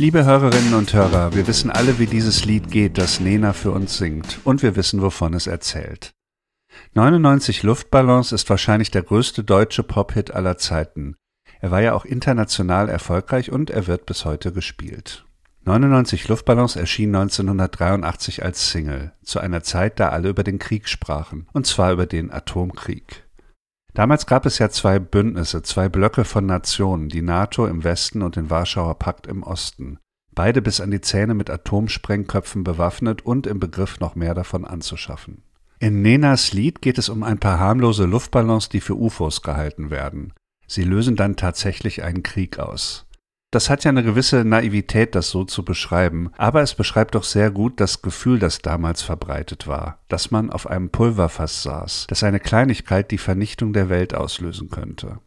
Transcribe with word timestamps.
Liebe 0.00 0.24
Hörerinnen 0.24 0.72
und 0.72 0.94
Hörer, 0.94 1.34
wir 1.34 1.46
wissen 1.46 1.70
alle, 1.70 1.98
wie 1.98 2.06
dieses 2.06 2.46
Lied 2.46 2.70
geht, 2.70 2.96
das 2.96 3.20
Nena 3.20 3.52
für 3.52 3.70
uns 3.70 3.98
singt, 3.98 4.40
und 4.44 4.62
wir 4.62 4.74
wissen, 4.74 5.02
wovon 5.02 5.34
es 5.34 5.46
erzählt. 5.46 6.14
99 6.94 7.62
Luftballons 7.64 8.32
ist 8.32 8.48
wahrscheinlich 8.48 8.90
der 8.90 9.02
größte 9.02 9.44
deutsche 9.44 9.82
Pop-Hit 9.82 10.30
aller 10.30 10.56
Zeiten. 10.56 11.16
Er 11.60 11.70
war 11.70 11.82
ja 11.82 11.92
auch 11.92 12.06
international 12.06 12.88
erfolgreich 12.88 13.52
und 13.52 13.68
er 13.68 13.88
wird 13.88 14.06
bis 14.06 14.24
heute 14.24 14.54
gespielt. 14.54 15.26
99 15.66 16.28
Luftballons 16.28 16.76
erschien 16.76 17.14
1983 17.14 18.42
als 18.42 18.70
Single, 18.70 19.12
zu 19.22 19.38
einer 19.38 19.62
Zeit, 19.62 20.00
da 20.00 20.08
alle 20.08 20.30
über 20.30 20.44
den 20.44 20.58
Krieg 20.58 20.88
sprachen, 20.88 21.46
und 21.52 21.66
zwar 21.66 21.92
über 21.92 22.06
den 22.06 22.32
Atomkrieg. 22.32 23.26
Damals 24.00 24.24
gab 24.24 24.46
es 24.46 24.58
ja 24.58 24.70
zwei 24.70 24.98
Bündnisse, 24.98 25.60
zwei 25.60 25.90
Blöcke 25.90 26.24
von 26.24 26.46
Nationen, 26.46 27.10
die 27.10 27.20
NATO 27.20 27.66
im 27.66 27.84
Westen 27.84 28.22
und 28.22 28.34
den 28.34 28.48
Warschauer 28.48 28.98
Pakt 28.98 29.26
im 29.26 29.42
Osten, 29.42 29.98
beide 30.34 30.62
bis 30.62 30.80
an 30.80 30.90
die 30.90 31.02
Zähne 31.02 31.34
mit 31.34 31.50
Atomsprengköpfen 31.50 32.64
bewaffnet 32.64 33.20
und 33.20 33.46
im 33.46 33.60
Begriff 33.60 34.00
noch 34.00 34.14
mehr 34.14 34.32
davon 34.32 34.64
anzuschaffen. 34.64 35.42
In 35.80 36.00
Nenas 36.00 36.54
Lied 36.54 36.80
geht 36.80 36.96
es 36.96 37.10
um 37.10 37.22
ein 37.22 37.40
paar 37.40 37.58
harmlose 37.58 38.06
Luftballons, 38.06 38.70
die 38.70 38.80
für 38.80 38.96
UFOs 38.96 39.42
gehalten 39.42 39.90
werden. 39.90 40.32
Sie 40.66 40.84
lösen 40.84 41.14
dann 41.14 41.36
tatsächlich 41.36 42.02
einen 42.02 42.22
Krieg 42.22 42.58
aus. 42.58 43.06
Das 43.52 43.68
hat 43.68 43.82
ja 43.82 43.88
eine 43.88 44.04
gewisse 44.04 44.44
Naivität, 44.44 45.16
das 45.16 45.30
so 45.30 45.44
zu 45.44 45.64
beschreiben, 45.64 46.30
aber 46.36 46.62
es 46.62 46.74
beschreibt 46.74 47.16
doch 47.16 47.24
sehr 47.24 47.50
gut 47.50 47.80
das 47.80 48.00
Gefühl, 48.00 48.38
das 48.38 48.60
damals 48.60 49.02
verbreitet 49.02 49.66
war, 49.66 49.98
dass 50.08 50.30
man 50.30 50.50
auf 50.50 50.68
einem 50.68 50.90
Pulverfass 50.90 51.64
saß, 51.64 52.06
dass 52.08 52.22
eine 52.22 52.38
Kleinigkeit 52.38 53.10
die 53.10 53.18
Vernichtung 53.18 53.72
der 53.72 53.88
Welt 53.88 54.14
auslösen 54.14 54.70
könnte. 54.70 55.18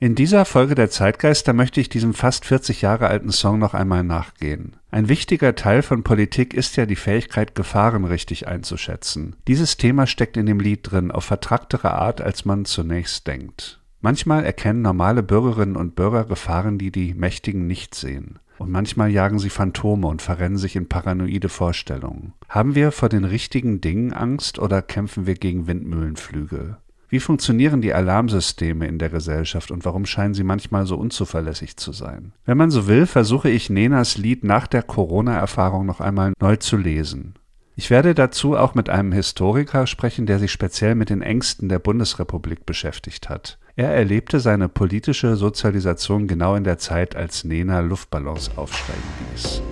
In 0.00 0.16
dieser 0.16 0.44
Folge 0.44 0.74
der 0.74 0.90
Zeitgeister 0.90 1.52
möchte 1.52 1.80
ich 1.80 1.88
diesem 1.88 2.12
fast 2.12 2.44
40 2.44 2.82
Jahre 2.82 3.06
alten 3.06 3.30
Song 3.30 3.60
noch 3.60 3.72
einmal 3.72 4.02
nachgehen. 4.02 4.76
Ein 4.90 5.08
wichtiger 5.08 5.54
Teil 5.54 5.80
von 5.82 6.02
Politik 6.02 6.54
ist 6.54 6.76
ja 6.76 6.86
die 6.86 6.96
Fähigkeit, 6.96 7.54
Gefahren 7.54 8.04
richtig 8.04 8.48
einzuschätzen. 8.48 9.36
Dieses 9.46 9.76
Thema 9.76 10.08
steckt 10.08 10.36
in 10.36 10.46
dem 10.46 10.58
Lied 10.58 10.90
drin, 10.90 11.12
auf 11.12 11.24
vertracktere 11.24 11.92
Art, 11.92 12.20
als 12.20 12.44
man 12.44 12.64
zunächst 12.64 13.28
denkt. 13.28 13.81
Manchmal 14.04 14.44
erkennen 14.44 14.82
normale 14.82 15.22
Bürgerinnen 15.22 15.76
und 15.76 15.94
Bürger 15.94 16.24
Gefahren, 16.24 16.76
die 16.76 16.90
die 16.90 17.14
Mächtigen 17.14 17.68
nicht 17.68 17.94
sehen. 17.94 18.40
Und 18.58 18.68
manchmal 18.68 19.10
jagen 19.10 19.38
sie 19.38 19.48
Phantome 19.48 20.08
und 20.08 20.20
verrennen 20.20 20.58
sich 20.58 20.74
in 20.74 20.88
paranoide 20.88 21.48
Vorstellungen. 21.48 22.32
Haben 22.48 22.74
wir 22.74 22.90
vor 22.90 23.08
den 23.08 23.24
richtigen 23.24 23.80
Dingen 23.80 24.12
Angst 24.12 24.58
oder 24.58 24.82
kämpfen 24.82 25.26
wir 25.26 25.34
gegen 25.34 25.68
Windmühlenflügel? 25.68 26.78
Wie 27.08 27.20
funktionieren 27.20 27.80
die 27.80 27.94
Alarmsysteme 27.94 28.88
in 28.88 28.98
der 28.98 29.10
Gesellschaft 29.10 29.70
und 29.70 29.84
warum 29.84 30.04
scheinen 30.04 30.34
sie 30.34 30.44
manchmal 30.44 30.84
so 30.84 30.96
unzuverlässig 30.96 31.76
zu 31.76 31.92
sein? 31.92 32.32
Wenn 32.44 32.58
man 32.58 32.70
so 32.70 32.88
will, 32.88 33.06
versuche 33.06 33.50
ich 33.50 33.70
Nenas 33.70 34.16
Lied 34.16 34.42
nach 34.42 34.66
der 34.66 34.82
Corona-Erfahrung 34.82 35.86
noch 35.86 36.00
einmal 36.00 36.32
neu 36.40 36.56
zu 36.56 36.76
lesen. 36.76 37.34
Ich 37.76 37.90
werde 37.90 38.14
dazu 38.14 38.56
auch 38.56 38.74
mit 38.74 38.88
einem 38.88 39.12
Historiker 39.12 39.86
sprechen, 39.86 40.26
der 40.26 40.38
sich 40.38 40.50
speziell 40.50 40.94
mit 40.94 41.10
den 41.10 41.22
Ängsten 41.22 41.68
der 41.68 41.78
Bundesrepublik 41.78 42.66
beschäftigt 42.66 43.28
hat. 43.28 43.58
Er 43.74 43.88
erlebte 43.88 44.38
seine 44.38 44.68
politische 44.68 45.34
Sozialisation 45.34 46.28
genau 46.28 46.56
in 46.56 46.64
der 46.64 46.76
Zeit, 46.76 47.16
als 47.16 47.42
Nena 47.42 47.80
Luftballons 47.80 48.50
aufsteigen 48.56 49.00
ließ. 49.32 49.62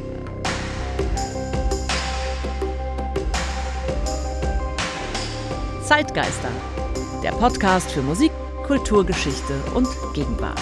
Zeitgeister, 5.85 6.49
der 7.23 7.33
Podcast 7.33 7.91
für 7.91 8.01
Musik, 8.01 8.33
Kulturgeschichte 8.67 9.55
und 9.75 9.89
Gegenwart. 10.15 10.59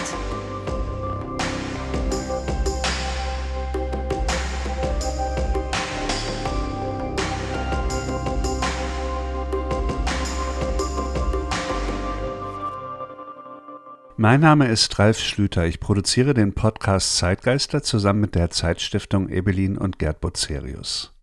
Mein 14.21 14.41
Name 14.41 14.67
ist 14.67 14.99
Ralf 14.99 15.21
Schlüter. 15.21 15.67
Ich 15.67 15.79
produziere 15.79 16.35
den 16.35 16.53
Podcast 16.53 17.19
Zeitgeister 17.19 17.85
zusammen 17.85 18.21
mit 18.21 18.35
der 18.35 18.51
Zeitstiftung 18.51 19.29
Ebelin 19.29 19.79
und 19.79 20.01
Gerd 20.01 20.21
Bozerius. 20.21 21.15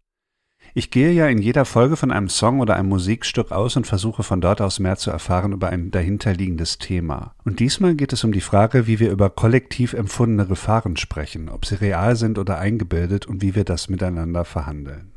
Ich 0.73 0.91
gehe 0.91 1.11
ja 1.11 1.27
in 1.27 1.39
jeder 1.39 1.65
Folge 1.65 1.97
von 1.97 2.09
einem 2.09 2.29
Song 2.29 2.61
oder 2.61 2.77
einem 2.77 2.87
Musikstück 2.87 3.51
aus 3.51 3.75
und 3.75 3.85
versuche 3.85 4.23
von 4.23 4.39
dort 4.39 4.61
aus 4.61 4.79
mehr 4.79 4.95
zu 4.95 5.11
erfahren 5.11 5.51
über 5.51 5.67
ein 5.67 5.91
dahinterliegendes 5.91 6.77
Thema. 6.77 7.35
Und 7.43 7.59
diesmal 7.59 7.95
geht 7.95 8.13
es 8.13 8.23
um 8.23 8.31
die 8.31 8.39
Frage, 8.39 8.87
wie 8.87 9.01
wir 9.01 9.11
über 9.11 9.29
kollektiv 9.29 9.91
empfundene 9.91 10.47
Gefahren 10.47 10.95
sprechen, 10.95 11.49
ob 11.49 11.65
sie 11.65 11.75
real 11.75 12.15
sind 12.15 12.39
oder 12.39 12.59
eingebildet 12.59 13.25
und 13.25 13.41
wie 13.41 13.55
wir 13.55 13.65
das 13.65 13.89
miteinander 13.89 14.45
verhandeln. 14.45 15.14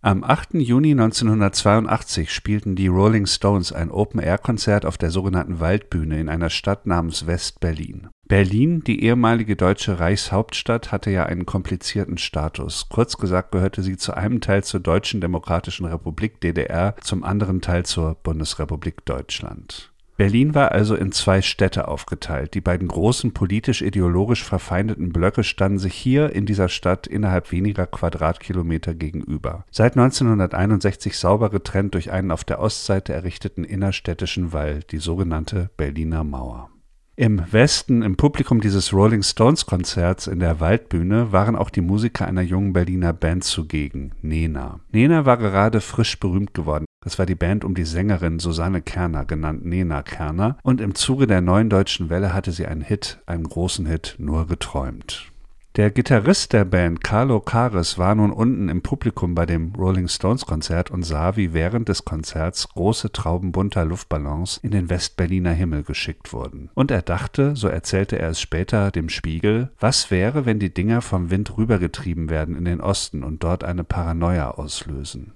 Am 0.00 0.22
8. 0.22 0.54
Juni 0.54 0.92
1982 0.92 2.32
spielten 2.32 2.76
die 2.76 2.86
Rolling 2.86 3.26
Stones 3.26 3.72
ein 3.72 3.90
Open-Air-Konzert 3.90 4.86
auf 4.86 4.96
der 4.96 5.10
sogenannten 5.10 5.58
Waldbühne 5.58 6.20
in 6.20 6.28
einer 6.28 6.50
Stadt 6.50 6.86
namens 6.86 7.26
West-Berlin. 7.26 8.06
Berlin, 8.28 8.84
die 8.84 9.02
ehemalige 9.02 9.56
deutsche 9.56 9.98
Reichshauptstadt, 9.98 10.92
hatte 10.92 11.10
ja 11.10 11.26
einen 11.26 11.46
komplizierten 11.46 12.16
Status. 12.16 12.88
Kurz 12.88 13.16
gesagt 13.16 13.50
gehörte 13.50 13.82
sie 13.82 13.96
zu 13.96 14.14
einem 14.14 14.40
Teil 14.40 14.62
zur 14.62 14.78
Deutschen 14.78 15.20
Demokratischen 15.20 15.86
Republik 15.86 16.40
DDR, 16.42 16.94
zum 17.00 17.24
anderen 17.24 17.60
Teil 17.60 17.84
zur 17.84 18.14
Bundesrepublik 18.14 19.04
Deutschland. 19.04 19.90
Berlin 20.18 20.52
war 20.56 20.72
also 20.72 20.96
in 20.96 21.12
zwei 21.12 21.42
Städte 21.42 21.86
aufgeteilt. 21.86 22.54
Die 22.54 22.60
beiden 22.60 22.88
großen 22.88 23.32
politisch-ideologisch 23.32 24.42
verfeindeten 24.42 25.12
Blöcke 25.12 25.44
standen 25.44 25.78
sich 25.78 25.94
hier 25.94 26.34
in 26.34 26.44
dieser 26.44 26.68
Stadt 26.68 27.06
innerhalb 27.06 27.52
weniger 27.52 27.86
Quadratkilometer 27.86 28.94
gegenüber. 28.94 29.64
Seit 29.70 29.96
1961 29.96 31.16
sauber 31.16 31.50
getrennt 31.50 31.94
durch 31.94 32.10
einen 32.10 32.32
auf 32.32 32.42
der 32.42 32.58
Ostseite 32.58 33.12
errichteten 33.12 33.62
innerstädtischen 33.62 34.52
Wall, 34.52 34.80
die 34.90 34.98
sogenannte 34.98 35.70
Berliner 35.76 36.24
Mauer. 36.24 36.68
Im 37.14 37.40
Westen, 37.52 38.02
im 38.02 38.16
Publikum 38.16 38.60
dieses 38.60 38.92
Rolling 38.92 39.22
Stones 39.22 39.66
Konzerts 39.66 40.26
in 40.26 40.40
der 40.40 40.58
Waldbühne, 40.58 41.30
waren 41.30 41.54
auch 41.54 41.70
die 41.70 41.80
Musiker 41.80 42.26
einer 42.26 42.42
jungen 42.42 42.72
Berliner 42.72 43.12
Band 43.12 43.44
zugegen, 43.44 44.14
Nena. 44.20 44.80
Nena 44.90 45.26
war 45.26 45.36
gerade 45.36 45.80
frisch 45.80 46.18
berühmt 46.18 46.54
geworden. 46.54 46.87
Das 47.00 47.18
war 47.18 47.26
die 47.26 47.34
Band 47.34 47.64
um 47.64 47.74
die 47.74 47.84
Sängerin 47.84 48.38
Susanne 48.40 48.82
Kerner, 48.82 49.24
genannt 49.24 49.64
Nena 49.64 50.02
Kerner, 50.02 50.58
und 50.62 50.80
im 50.80 50.94
Zuge 50.94 51.26
der 51.26 51.40
neuen 51.40 51.70
deutschen 51.70 52.10
Welle 52.10 52.34
hatte 52.34 52.52
sie 52.52 52.66
einen 52.66 52.80
Hit, 52.80 53.20
einen 53.26 53.44
großen 53.44 53.86
Hit, 53.86 54.16
nur 54.18 54.46
geträumt. 54.46 55.30
Der 55.78 55.92
Gitarrist 55.92 56.54
der 56.54 56.64
Band, 56.64 57.04
Carlo 57.04 57.38
Caris, 57.38 57.98
war 57.98 58.16
nun 58.16 58.32
unten 58.32 58.68
im 58.68 58.82
Publikum 58.82 59.36
bei 59.36 59.46
dem 59.46 59.72
Rolling 59.76 60.08
Stones 60.08 60.44
Konzert 60.44 60.90
und 60.90 61.04
sah, 61.04 61.36
wie 61.36 61.52
während 61.52 61.88
des 61.88 62.04
Konzerts 62.04 62.68
große 62.70 63.12
Trauben 63.12 63.52
bunter 63.52 63.84
Luftballons 63.84 64.56
in 64.56 64.72
den 64.72 64.90
Westberliner 64.90 65.52
Himmel 65.52 65.84
geschickt 65.84 66.32
wurden. 66.32 66.68
Und 66.74 66.90
er 66.90 67.02
dachte, 67.02 67.54
so 67.54 67.68
erzählte 67.68 68.18
er 68.18 68.30
es 68.30 68.40
später 68.40 68.90
dem 68.90 69.08
Spiegel, 69.08 69.70
was 69.78 70.10
wäre, 70.10 70.46
wenn 70.46 70.58
die 70.58 70.74
Dinger 70.74 71.00
vom 71.00 71.30
Wind 71.30 71.56
rübergetrieben 71.56 72.28
werden 72.28 72.56
in 72.56 72.64
den 72.64 72.80
Osten 72.80 73.22
und 73.22 73.44
dort 73.44 73.62
eine 73.62 73.84
Paranoia 73.84 74.50
auslösen. 74.50 75.34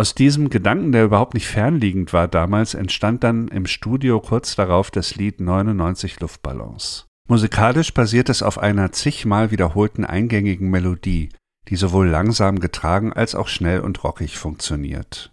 Aus 0.00 0.14
diesem 0.14 0.48
Gedanken, 0.48 0.92
der 0.92 1.04
überhaupt 1.04 1.34
nicht 1.34 1.46
fernliegend 1.46 2.14
war 2.14 2.26
damals, 2.26 2.72
entstand 2.72 3.22
dann 3.22 3.48
im 3.48 3.66
Studio 3.66 4.18
kurz 4.18 4.56
darauf 4.56 4.90
das 4.90 5.14
Lied 5.16 5.40
99 5.40 6.20
Luftballons. 6.20 7.06
Musikalisch 7.28 7.92
basiert 7.92 8.30
es 8.30 8.42
auf 8.42 8.56
einer 8.56 8.92
zigmal 8.92 9.50
wiederholten 9.50 10.06
eingängigen 10.06 10.70
Melodie, 10.70 11.28
die 11.68 11.76
sowohl 11.76 12.08
langsam 12.08 12.60
getragen 12.60 13.12
als 13.12 13.34
auch 13.34 13.48
schnell 13.48 13.80
und 13.80 14.02
rockig 14.02 14.38
funktioniert. 14.38 15.32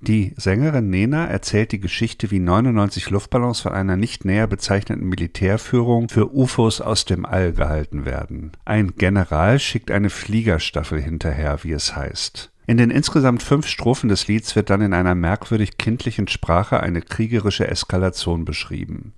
Die 0.00 0.34
Sängerin 0.36 0.90
Nena 0.90 1.26
erzählt 1.26 1.70
die 1.70 1.78
Geschichte, 1.78 2.32
wie 2.32 2.40
99 2.40 3.10
Luftballons 3.10 3.60
von 3.60 3.74
einer 3.74 3.96
nicht 3.96 4.24
näher 4.24 4.48
bezeichneten 4.48 5.08
Militärführung 5.08 6.08
für 6.08 6.34
UFOs 6.34 6.80
aus 6.80 7.04
dem 7.04 7.24
All 7.24 7.52
gehalten 7.52 8.04
werden. 8.04 8.50
Ein 8.64 8.96
General 8.96 9.60
schickt 9.60 9.92
eine 9.92 10.10
Fliegerstaffel 10.10 11.00
hinterher, 11.00 11.62
wie 11.62 11.70
es 11.70 11.94
heißt. 11.94 12.50
In 12.68 12.76
den 12.76 12.90
insgesamt 12.90 13.42
fünf 13.42 13.66
Strophen 13.66 14.10
des 14.10 14.28
Lieds 14.28 14.54
wird 14.54 14.68
dann 14.68 14.82
in 14.82 14.92
einer 14.92 15.14
merkwürdig 15.14 15.78
kindlichen 15.78 16.28
Sprache 16.28 16.80
eine 16.80 17.00
kriegerische 17.00 17.66
Eskalation 17.66 18.44
beschrieben. 18.44 19.14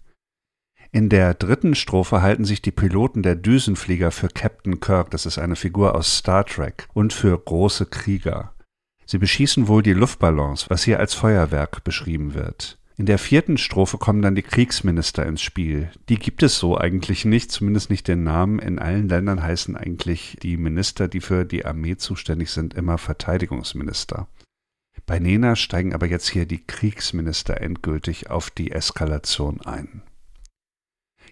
In 0.92 1.08
der 1.08 1.34
dritten 1.34 1.74
Strophe 1.74 2.22
halten 2.22 2.44
sich 2.44 2.62
die 2.62 2.70
Piloten 2.70 3.24
der 3.24 3.34
Düsenflieger 3.34 4.12
für 4.12 4.28
Captain 4.28 4.78
Kirk, 4.78 5.10
das 5.10 5.26
ist 5.26 5.38
eine 5.38 5.56
Figur 5.56 5.96
aus 5.96 6.18
Star 6.18 6.46
Trek, 6.46 6.86
und 6.94 7.12
für 7.12 7.36
große 7.36 7.86
Krieger. 7.86 8.54
Sie 9.04 9.18
beschießen 9.18 9.66
wohl 9.66 9.82
die 9.82 9.94
Luftballons, 9.94 10.70
was 10.70 10.84
hier 10.84 11.00
als 11.00 11.14
Feuerwerk 11.14 11.82
beschrieben 11.82 12.34
wird. 12.34 12.78
In 13.00 13.06
der 13.06 13.16
vierten 13.16 13.56
Strophe 13.56 13.96
kommen 13.96 14.20
dann 14.20 14.34
die 14.34 14.42
Kriegsminister 14.42 15.24
ins 15.24 15.40
Spiel. 15.40 15.90
Die 16.10 16.16
gibt 16.16 16.42
es 16.42 16.58
so 16.58 16.76
eigentlich 16.76 17.24
nicht, 17.24 17.50
zumindest 17.50 17.88
nicht 17.88 18.06
den 18.06 18.24
Namen. 18.24 18.58
In 18.58 18.78
allen 18.78 19.08
Ländern 19.08 19.42
heißen 19.42 19.74
eigentlich 19.74 20.36
die 20.42 20.58
Minister, 20.58 21.08
die 21.08 21.22
für 21.22 21.46
die 21.46 21.64
Armee 21.64 21.96
zuständig 21.96 22.50
sind, 22.50 22.74
immer 22.74 22.98
Verteidigungsminister. 22.98 24.28
Bei 25.06 25.18
Nena 25.18 25.56
steigen 25.56 25.94
aber 25.94 26.08
jetzt 26.08 26.28
hier 26.28 26.44
die 26.44 26.62
Kriegsminister 26.62 27.62
endgültig 27.62 28.28
auf 28.28 28.50
die 28.50 28.70
Eskalation 28.70 29.62
ein. 29.62 30.02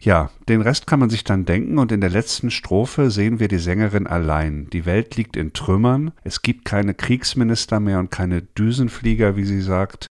Ja, 0.00 0.30
den 0.48 0.62
Rest 0.62 0.86
kann 0.86 1.00
man 1.00 1.10
sich 1.10 1.22
dann 1.22 1.44
denken 1.44 1.76
und 1.76 1.92
in 1.92 2.00
der 2.00 2.08
letzten 2.08 2.50
Strophe 2.50 3.10
sehen 3.10 3.40
wir 3.40 3.48
die 3.48 3.58
Sängerin 3.58 4.06
allein. 4.06 4.70
Die 4.70 4.86
Welt 4.86 5.16
liegt 5.16 5.36
in 5.36 5.52
Trümmern, 5.52 6.12
es 6.24 6.40
gibt 6.40 6.64
keine 6.64 6.94
Kriegsminister 6.94 7.78
mehr 7.78 7.98
und 7.98 8.10
keine 8.10 8.40
Düsenflieger, 8.40 9.36
wie 9.36 9.44
sie 9.44 9.60
sagt. 9.60 10.06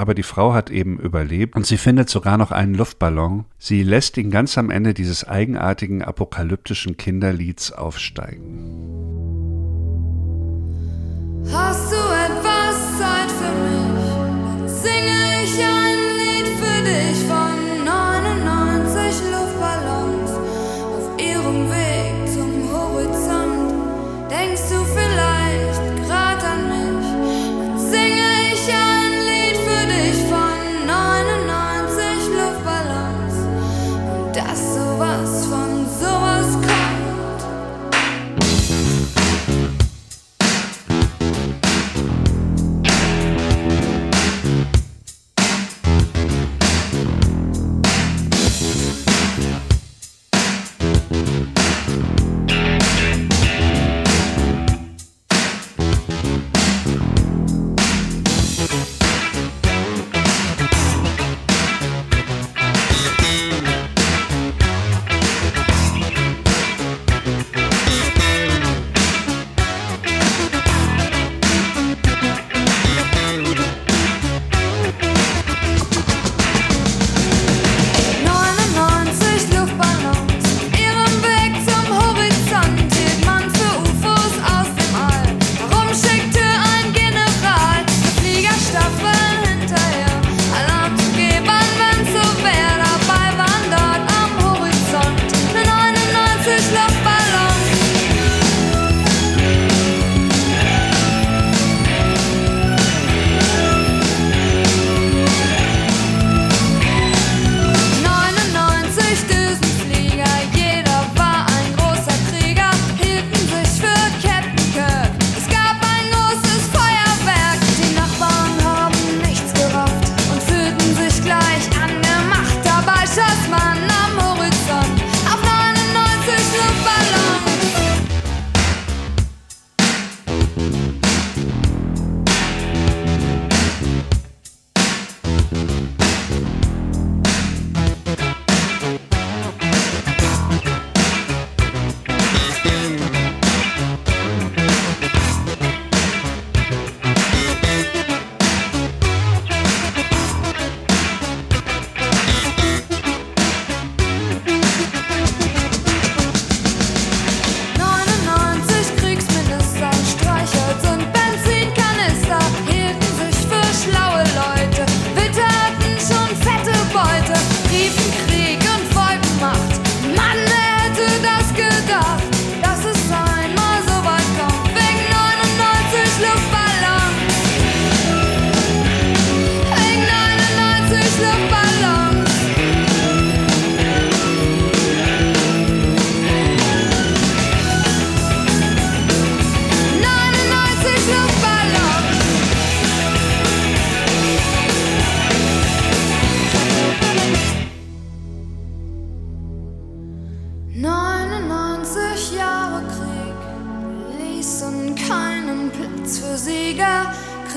Aber 0.00 0.14
die 0.14 0.22
Frau 0.22 0.54
hat 0.54 0.70
eben 0.70 0.98
überlebt 0.98 1.54
und 1.56 1.66
sie 1.66 1.76
findet 1.76 2.08
sogar 2.08 2.38
noch 2.38 2.52
einen 2.52 2.72
Luftballon. 2.72 3.44
Sie 3.58 3.82
lässt 3.82 4.16
ihn 4.16 4.30
ganz 4.30 4.56
am 4.56 4.70
Ende 4.70 4.94
dieses 4.94 5.28
eigenartigen 5.28 6.02
apokalyptischen 6.02 6.96
Kinderlieds 6.96 7.70
aufsteigen. 7.72 8.70
Hast 11.52 11.92
du 11.92 11.96
etwas 11.96 12.98
Zeit 12.98 13.30
für 13.30 13.52
mich? 13.60 14.70
Singe 14.70 15.42
ich 15.44 15.62
ein 15.62 15.98
Lied 16.16 16.48
für 16.48 16.82
dich 16.82 17.28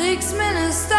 Sieger, 0.04 0.14
Kriegsminister 0.14 0.93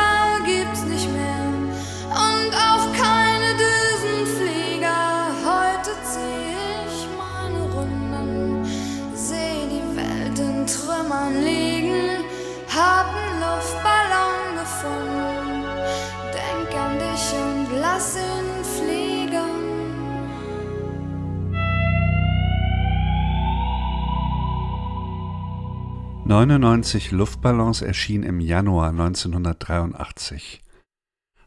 99 26.34 27.12
Luftballons 27.12 27.80
erschien 27.80 28.24
im 28.24 28.40
Januar 28.40 28.88
1983. 28.88 30.64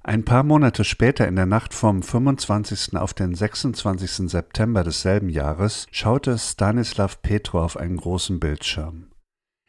Ein 0.02 0.24
paar 0.24 0.44
Monate 0.44 0.86
später 0.86 1.28
in 1.28 1.36
der 1.36 1.46
Nacht 1.46 1.74
vom 1.74 2.02
25. 2.02 2.96
auf 2.96 3.14
den 3.14 3.36
26. 3.36 4.30
September 4.30 4.86
desselben 4.86 5.28
Jahres 5.28 5.88
schaute 5.92 6.38
Stanislav 6.38 7.22
Petro 7.22 7.62
auf 7.62 7.76
einen 7.76 7.98
großen 7.98 8.40
Bildschirm. 8.40 9.08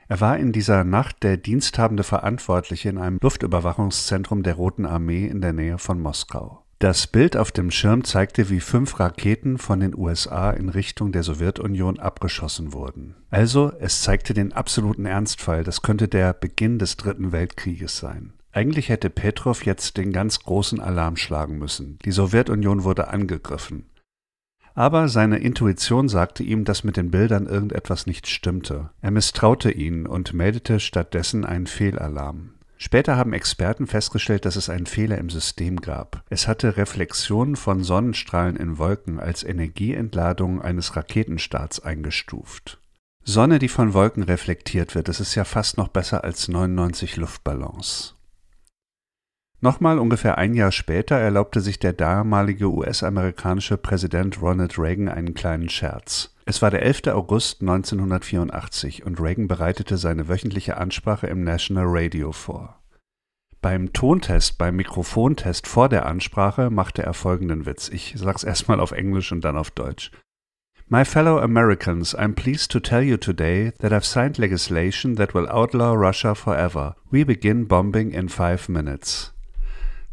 Er 0.07 0.21
war 0.21 0.39
in 0.39 0.53
dieser 0.53 0.85
Nacht 0.85 1.25
der 1.25 1.37
diensthabende 1.37 2.05
Verantwortliche 2.05 2.89
in 2.89 2.99
einem 2.99 3.19
Luftüberwachungszentrum 3.21 4.45
der 4.45 4.55
Roten 4.55 4.87
Armee 4.87 5.27
in 5.27 5.41
der 5.41 5.53
Nähe 5.53 5.79
von 5.79 6.01
Moskau. 6.01 6.65
Das 6.81 7.09
Bild 7.09 7.37
auf 7.37 7.51
dem 7.51 7.73
Schirm 7.73 8.05
zeigte, 8.05 8.51
wie 8.51 8.61
fünf 8.61 9.01
Raketen 9.01 9.59
von 9.59 9.81
den 9.81 9.97
USA 9.97 10.53
in 10.53 10.69
Richtung 10.69 11.11
der 11.11 11.25
Sowjetunion 11.25 11.99
abgeschossen 11.99 12.73
wurden. 12.73 13.17
Also, 13.31 13.73
es 13.81 14.03
zeigte 14.03 14.33
den 14.33 14.53
absoluten 14.53 15.05
Ernstfall, 15.05 15.65
das 15.65 15.83
könnte 15.83 16.07
der 16.07 16.33
Beginn 16.33 16.79
des 16.79 16.97
Dritten 16.97 17.33
Weltkrieges 17.33 17.99
sein. 17.99 18.33
Eigentlich 18.53 18.91
hätte 18.91 19.11
Petrov 19.11 19.65
jetzt 19.65 19.97
den 19.97 20.13
ganz 20.13 20.39
großen 20.39 20.79
Alarm 20.79 21.17
schlagen 21.17 21.59
müssen. 21.59 21.99
Die 22.05 22.13
Sowjetunion 22.13 22.85
wurde 22.85 23.09
angegriffen. 23.09 23.87
Aber 24.75 25.09
seine 25.09 25.39
Intuition 25.39 26.09
sagte 26.09 26.45
ihm, 26.45 26.65
dass 26.65 26.85
mit 26.85 26.97
den 26.97 27.11
Bildern 27.11 27.47
irgendetwas 27.47 28.07
nicht 28.07 28.29
stimmte. 28.29 28.91
Er 29.01 29.11
misstraute 29.11 29.73
ihnen 29.73 30.07
und 30.07 30.33
meldete 30.33 30.79
stattdessen 30.79 31.45
einen 31.45 31.67
Fehlalarm. 31.67 32.51
Später 32.81 33.17
haben 33.17 33.33
Experten 33.33 33.89
festgestellt, 33.89 34.45
dass 34.45 34.55
es 34.55 34.71
einen 34.71 34.87
Fehler 34.87 35.19
im 35.19 35.31
System 35.31 35.81
gab. 35.81 36.23
Es 36.31 36.47
hatte 36.47 36.77
Reflexionen 36.77 37.57
von 37.57 37.83
Sonnenstrahlen 37.83 38.55
in 38.55 38.79
Wolken 38.79 39.19
als 39.19 39.43
Energieentladung 39.43 40.63
eines 40.63 40.95
Raketenstarts 40.95 41.81
eingestuft. 41.81 42.79
Sonne, 43.25 43.59
die 43.59 43.69
von 43.69 43.95
Wolken 43.95 44.23
reflektiert 44.23 44.95
wird, 44.95 45.09
das 45.09 45.19
ist 45.19 45.35
ja 45.35 45.43
fast 45.43 45.77
noch 45.77 45.89
besser 45.89 46.23
als 46.23 46.47
99 46.47 47.17
Luftballons. 47.17 48.15
Nochmal 49.61 49.99
ungefähr 49.99 50.39
ein 50.39 50.55
Jahr 50.55 50.71
später 50.71 51.17
erlaubte 51.17 51.61
sich 51.61 51.81
der 51.81 51.93
damalige 51.93 52.71
US-amerikanische 52.71 53.77
Präsident 53.77 54.41
Ronald 54.41 54.79
Reagan 54.79 55.09
einen 55.09 55.35
kleinen 55.35 55.69
Scherz. 55.69 56.33
Es 56.49 56.63
war 56.63 56.71
der 56.71 56.81
11. 56.81 57.09
August 57.09 57.61
1984 57.61 59.05
und 59.05 59.21
Reagan 59.21 59.49
bereitete 59.49 59.99
seine 59.99 60.29
wöchentliche 60.29 60.79
Ansprache 60.79 61.27
im 61.27 61.45
National 61.45 61.85
Radio 61.87 62.33
vor. 62.33 62.81
Beim 63.61 63.93
Tontest, 63.93 64.57
beim 64.57 64.77
Mikrofontest 64.77 65.67
vor 65.67 65.91
der 65.91 66.07
Ansprache 66.07 66.71
machte 66.71 67.03
er 67.03 67.13
folgenden 67.13 67.67
Witz. 67.67 67.91
Ich 67.91 68.15
sag's 68.17 68.45
erstmal 68.45 68.81
auf 68.81 68.93
Englisch 68.93 69.31
und 69.31 69.43
dann 69.45 69.59
auf 69.59 69.71
Deutsch. 69.71 70.11
My 70.87 71.05
fellow 71.05 71.39
Americans, 71.39 72.17
I'm 72.17 72.33
pleased 72.33 72.71
to 72.71 72.81
tell 72.81 73.03
you 73.03 73.19
today 73.19 73.73
that 73.81 73.93
I've 73.93 74.07
signed 74.07 74.39
legislation 74.39 75.17
that 75.17 75.35
will 75.35 75.51
outlaw 75.51 75.93
Russia 75.93 76.35
forever. 76.35 76.97
We 77.11 77.27
begin 77.27 77.69
bombing 77.69 78.13
in 78.13 78.31
five 78.31 78.71
minutes. 78.71 79.35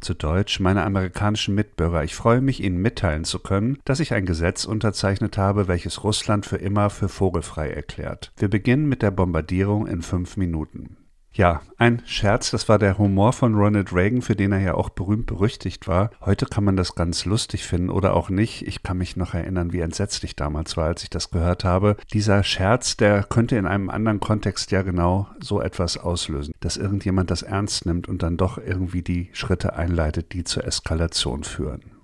Zu 0.05 0.13
Deutsch, 0.13 0.59
meine 0.59 0.83
amerikanischen 0.83 1.55
Mitbürger, 1.55 2.03
ich 2.03 2.13
freue 2.13 2.39
mich, 2.39 2.61
Ihnen 2.61 2.77
mitteilen 2.77 3.23
zu 3.23 3.39
können, 3.39 3.79
dass 3.85 3.99
ich 3.99 4.13
ein 4.13 4.27
Gesetz 4.27 4.63
unterzeichnet 4.63 5.39
habe, 5.39 5.67
welches 5.67 6.03
Russland 6.03 6.45
für 6.45 6.57
immer 6.57 6.91
für 6.91 7.09
vogelfrei 7.09 7.71
erklärt. 7.71 8.31
Wir 8.37 8.47
beginnen 8.47 8.87
mit 8.87 9.01
der 9.01 9.09
Bombardierung 9.09 9.87
in 9.87 10.03
fünf 10.03 10.37
Minuten. 10.37 10.95
Ja, 11.37 11.59
ein 11.77 12.01
Scherz, 12.05 12.51
das 12.51 12.69
war 12.69 12.79
der 12.79 12.97
Humor 12.97 13.33
von 13.33 13.55
Ronald 13.55 13.91
Reagan, 13.91 14.21
für 14.21 14.37
den 14.37 14.53
er 14.53 14.61
ja 14.61 14.73
auch 14.75 14.87
berühmt 14.87 15.25
berüchtigt 15.25 15.85
war. 15.85 16.11
Heute 16.21 16.45
kann 16.45 16.63
man 16.63 16.77
das 16.77 16.95
ganz 16.95 17.25
lustig 17.25 17.65
finden 17.65 17.89
oder 17.89 18.13
auch 18.13 18.29
nicht. 18.29 18.65
Ich 18.65 18.83
kann 18.83 18.99
mich 18.99 19.17
noch 19.17 19.33
erinnern, 19.33 19.73
wie 19.73 19.81
entsetzlich 19.81 20.37
damals 20.37 20.77
war, 20.77 20.85
als 20.85 21.03
ich 21.03 21.09
das 21.09 21.31
gehört 21.31 21.65
habe. 21.65 21.97
Dieser 22.13 22.41
Scherz, 22.43 22.95
der 22.95 23.23
könnte 23.23 23.57
in 23.57 23.65
einem 23.65 23.89
anderen 23.89 24.21
Kontext 24.21 24.71
ja 24.71 24.81
genau 24.81 25.27
so 25.41 25.59
etwas 25.59 25.97
auslösen, 25.97 26.53
dass 26.61 26.77
irgendjemand 26.77 27.29
das 27.29 27.41
ernst 27.41 27.85
nimmt 27.85 28.07
und 28.07 28.23
dann 28.23 28.37
doch 28.37 28.57
irgendwie 28.57 29.01
die 29.01 29.27
Schritte 29.33 29.75
einleitet, 29.75 30.31
die 30.31 30.45
zur 30.45 30.63
Eskalation 30.63 31.43
führen. 31.43 31.94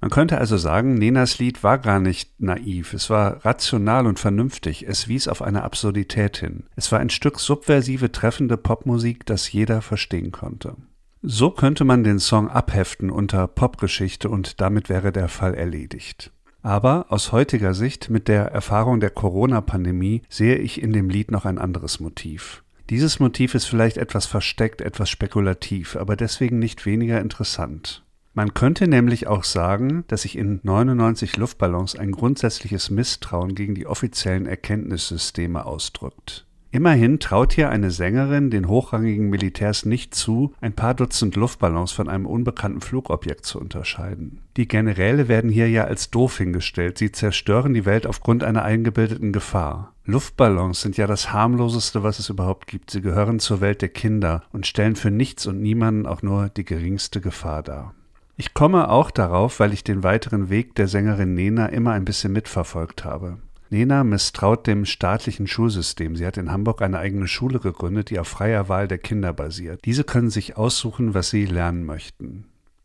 Man 0.00 0.10
könnte 0.10 0.38
also 0.38 0.56
sagen, 0.56 0.94
Nenas 0.94 1.38
Lied 1.38 1.62
war 1.64 1.78
gar 1.78 2.00
nicht 2.00 2.40
naiv, 2.40 2.92
es 2.92 3.08
war 3.08 3.44
rational 3.44 4.06
und 4.06 4.18
vernünftig, 4.18 4.86
es 4.86 5.08
wies 5.08 5.26
auf 5.26 5.40
eine 5.40 5.62
Absurdität 5.62 6.36
hin. 6.36 6.64
Es 6.76 6.92
war 6.92 7.00
ein 7.00 7.10
Stück 7.10 7.40
subversive, 7.40 8.12
treffende 8.12 8.56
Popmusik, 8.56 9.24
das 9.24 9.50
jeder 9.50 9.80
verstehen 9.80 10.32
konnte. 10.32 10.76
So 11.22 11.50
könnte 11.50 11.84
man 11.84 12.04
den 12.04 12.18
Song 12.18 12.48
abheften 12.48 13.10
unter 13.10 13.48
Popgeschichte 13.48 14.28
und 14.28 14.60
damit 14.60 14.88
wäre 14.88 15.12
der 15.12 15.28
Fall 15.28 15.54
erledigt. 15.54 16.30
Aber 16.62 17.06
aus 17.08 17.32
heutiger 17.32 17.74
Sicht, 17.74 18.10
mit 18.10 18.28
der 18.28 18.46
Erfahrung 18.46 19.00
der 19.00 19.10
Corona-Pandemie, 19.10 20.22
sehe 20.28 20.56
ich 20.56 20.82
in 20.82 20.92
dem 20.92 21.08
Lied 21.08 21.30
noch 21.30 21.44
ein 21.44 21.58
anderes 21.58 22.00
Motiv. 22.00 22.62
Dieses 22.90 23.18
Motiv 23.18 23.54
ist 23.54 23.64
vielleicht 23.64 23.96
etwas 23.96 24.26
versteckt, 24.26 24.80
etwas 24.80 25.10
spekulativ, 25.10 25.96
aber 25.96 26.16
deswegen 26.16 26.58
nicht 26.58 26.86
weniger 26.86 27.20
interessant. 27.20 28.04
Man 28.36 28.52
könnte 28.52 28.86
nämlich 28.86 29.28
auch 29.28 29.44
sagen, 29.44 30.04
dass 30.08 30.22
sich 30.22 30.36
in 30.36 30.60
99 30.62 31.38
Luftballons 31.38 31.96
ein 31.96 32.12
grundsätzliches 32.12 32.90
Misstrauen 32.90 33.54
gegen 33.54 33.74
die 33.74 33.86
offiziellen 33.86 34.44
Erkenntnissysteme 34.44 35.64
ausdrückt. 35.64 36.44
Immerhin 36.70 37.18
traut 37.18 37.54
hier 37.54 37.70
eine 37.70 37.90
Sängerin 37.90 38.50
den 38.50 38.68
hochrangigen 38.68 39.30
Militärs 39.30 39.86
nicht 39.86 40.14
zu, 40.14 40.52
ein 40.60 40.74
paar 40.74 40.92
Dutzend 40.92 41.34
Luftballons 41.34 41.92
von 41.92 42.10
einem 42.10 42.26
unbekannten 42.26 42.82
Flugobjekt 42.82 43.46
zu 43.46 43.58
unterscheiden. 43.58 44.40
Die 44.58 44.68
Generäle 44.68 45.28
werden 45.28 45.48
hier 45.48 45.70
ja 45.70 45.84
als 45.84 46.10
doof 46.10 46.36
hingestellt, 46.36 46.98
sie 46.98 47.12
zerstören 47.12 47.72
die 47.72 47.86
Welt 47.86 48.06
aufgrund 48.06 48.44
einer 48.44 48.64
eingebildeten 48.64 49.32
Gefahr. 49.32 49.94
Luftballons 50.04 50.82
sind 50.82 50.98
ja 50.98 51.06
das 51.06 51.32
harmloseste, 51.32 52.02
was 52.02 52.18
es 52.18 52.28
überhaupt 52.28 52.66
gibt. 52.66 52.90
Sie 52.90 53.00
gehören 53.00 53.38
zur 53.38 53.62
Welt 53.62 53.80
der 53.80 53.88
Kinder 53.88 54.42
und 54.52 54.66
stellen 54.66 54.94
für 54.94 55.10
nichts 55.10 55.46
und 55.46 55.62
niemanden 55.62 56.04
auch 56.04 56.20
nur 56.20 56.50
die 56.50 56.66
geringste 56.66 57.22
Gefahr 57.22 57.62
dar. 57.62 57.94
Ich 58.38 58.52
komme 58.52 58.90
auch 58.90 59.10
darauf, 59.10 59.60
weil 59.60 59.72
ich 59.72 59.82
den 59.82 60.02
weiteren 60.02 60.50
Weg 60.50 60.74
der 60.74 60.88
Sängerin 60.88 61.32
Nena 61.34 61.66
immer 61.66 61.92
ein 61.92 62.04
bisschen 62.04 62.34
mitverfolgt 62.34 63.02
habe. 63.02 63.38
Nena 63.70 64.04
misstraut 64.04 64.66
dem 64.66 64.84
staatlichen 64.84 65.46
Schulsystem. 65.46 66.16
Sie 66.16 66.26
hat 66.26 66.36
in 66.36 66.52
Hamburg 66.52 66.82
eine 66.82 66.98
eigene 66.98 67.28
Schule 67.28 67.60
gegründet, 67.60 68.10
die 68.10 68.18
auf 68.18 68.28
freier 68.28 68.68
Wahl 68.68 68.88
der 68.88 68.98
Kinder 68.98 69.32
basiert. 69.32 69.80
Diese 69.86 70.04
können 70.04 70.28
sich 70.28 70.56
aussuchen, 70.58 71.14
was 71.14 71.30
sie 71.30 71.46
lernen 71.46 71.84
möchten. 71.84 72.44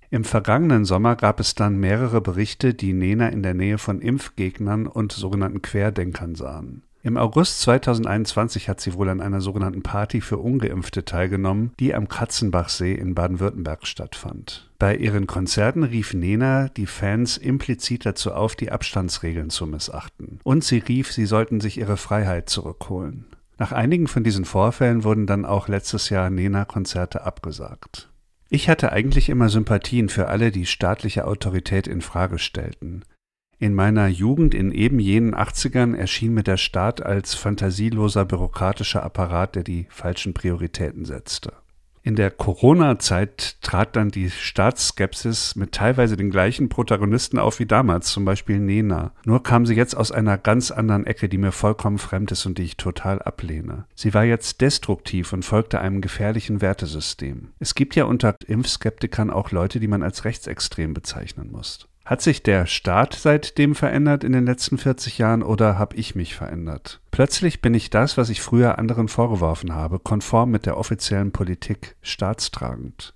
Im 0.09 0.23
vergangenen 0.23 0.85
Sommer 0.85 1.17
gab 1.17 1.41
es 1.41 1.53
dann 1.53 1.79
mehrere 1.79 2.21
Berichte, 2.21 2.73
die 2.73 2.93
Nena 2.93 3.27
in 3.27 3.43
der 3.43 3.53
Nähe 3.53 3.77
von 3.77 3.99
Impfgegnern 4.01 4.87
und 4.87 5.11
sogenannten 5.11 5.61
Querdenkern 5.61 6.35
sahen. 6.35 6.83
Im 7.03 7.17
August 7.17 7.61
2021 7.61 8.69
hat 8.69 8.79
sie 8.79 8.93
wohl 8.93 9.09
an 9.09 9.21
einer 9.21 9.41
sogenannten 9.41 9.81
Party 9.81 10.21
für 10.21 10.37
Ungeimpfte 10.37 11.03
teilgenommen, 11.03 11.71
die 11.79 11.93
am 11.93 12.07
Katzenbachsee 12.07 12.93
in 12.93 13.15
Baden-Württemberg 13.15 13.85
stattfand. 13.85 14.70
Bei 14.81 14.95
ihren 14.95 15.27
Konzerten 15.27 15.83
rief 15.83 16.15
Nena 16.15 16.67
die 16.69 16.87
Fans 16.87 17.37
implizit 17.37 18.03
dazu 18.03 18.33
auf, 18.33 18.55
die 18.55 18.71
Abstandsregeln 18.71 19.51
zu 19.51 19.67
missachten. 19.67 20.39
Und 20.43 20.63
sie 20.63 20.79
rief, 20.79 21.11
sie 21.11 21.27
sollten 21.27 21.61
sich 21.61 21.77
ihre 21.77 21.97
Freiheit 21.97 22.49
zurückholen. 22.49 23.27
Nach 23.59 23.73
einigen 23.73 24.07
von 24.07 24.23
diesen 24.23 24.43
Vorfällen 24.43 25.03
wurden 25.03 25.27
dann 25.27 25.45
auch 25.45 25.67
letztes 25.67 26.09
Jahr 26.09 26.31
Nena-Konzerte 26.31 27.23
abgesagt. 27.23 28.09
Ich 28.49 28.69
hatte 28.69 28.91
eigentlich 28.91 29.29
immer 29.29 29.49
Sympathien 29.49 30.09
für 30.09 30.29
alle, 30.29 30.49
die 30.49 30.65
staatliche 30.65 31.27
Autorität 31.27 31.85
in 31.85 32.01
Frage 32.01 32.39
stellten. 32.39 33.03
In 33.59 33.75
meiner 33.75 34.07
Jugend 34.07 34.55
in 34.55 34.71
eben 34.71 34.97
jenen 34.97 35.35
80ern 35.35 35.95
erschien 35.95 36.33
mir 36.33 36.41
der 36.41 36.57
Staat 36.57 37.05
als 37.05 37.35
fantasieloser 37.35 38.25
bürokratischer 38.25 39.03
Apparat, 39.03 39.53
der 39.53 39.63
die 39.63 39.85
falschen 39.91 40.33
Prioritäten 40.33 41.05
setzte. 41.05 41.53
In 42.03 42.15
der 42.15 42.31
Corona-Zeit 42.31 43.61
trat 43.61 43.95
dann 43.95 44.09
die 44.09 44.31
Staatsskepsis 44.31 45.55
mit 45.55 45.71
teilweise 45.71 46.17
den 46.17 46.31
gleichen 46.31 46.67
Protagonisten 46.67 47.37
auf 47.37 47.59
wie 47.59 47.67
damals, 47.67 48.07
zum 48.07 48.25
Beispiel 48.25 48.59
Nena. 48.59 49.13
Nur 49.23 49.43
kam 49.43 49.67
sie 49.67 49.75
jetzt 49.75 49.95
aus 49.95 50.11
einer 50.11 50.39
ganz 50.39 50.71
anderen 50.71 51.05
Ecke, 51.05 51.29
die 51.29 51.37
mir 51.37 51.51
vollkommen 51.51 51.99
fremd 51.99 52.31
ist 52.31 52.45
und 52.47 52.57
die 52.57 52.63
ich 52.63 52.77
total 52.77 53.21
ablehne. 53.21 53.85
Sie 53.93 54.15
war 54.15 54.23
jetzt 54.23 54.61
destruktiv 54.61 55.31
und 55.31 55.45
folgte 55.45 55.79
einem 55.79 56.01
gefährlichen 56.01 56.59
Wertesystem. 56.61 57.49
Es 57.59 57.75
gibt 57.75 57.95
ja 57.95 58.05
unter 58.05 58.35
Impfskeptikern 58.47 59.29
auch 59.29 59.51
Leute, 59.51 59.79
die 59.79 59.87
man 59.87 60.01
als 60.01 60.25
rechtsextrem 60.25 60.95
bezeichnen 60.95 61.51
muss. 61.51 61.87
Hat 62.03 62.21
sich 62.21 62.41
der 62.43 62.65
Staat 62.65 63.13
seitdem 63.13 63.75
verändert 63.75 64.23
in 64.23 64.31
den 64.31 64.45
letzten 64.45 64.77
40 64.77 65.19
Jahren 65.19 65.43
oder 65.43 65.77
habe 65.77 65.95
ich 65.95 66.15
mich 66.15 66.35
verändert? 66.35 66.99
Plötzlich 67.11 67.61
bin 67.61 67.73
ich 67.73 67.89
das, 67.89 68.17
was 68.17 68.29
ich 68.29 68.41
früher 68.41 68.79
anderen 68.79 69.07
vorgeworfen 69.07 69.75
habe, 69.75 69.99
konform 69.99 70.49
mit 70.49 70.65
der 70.65 70.77
offiziellen 70.77 71.31
Politik, 71.31 71.95
staatstragend. 72.01 73.13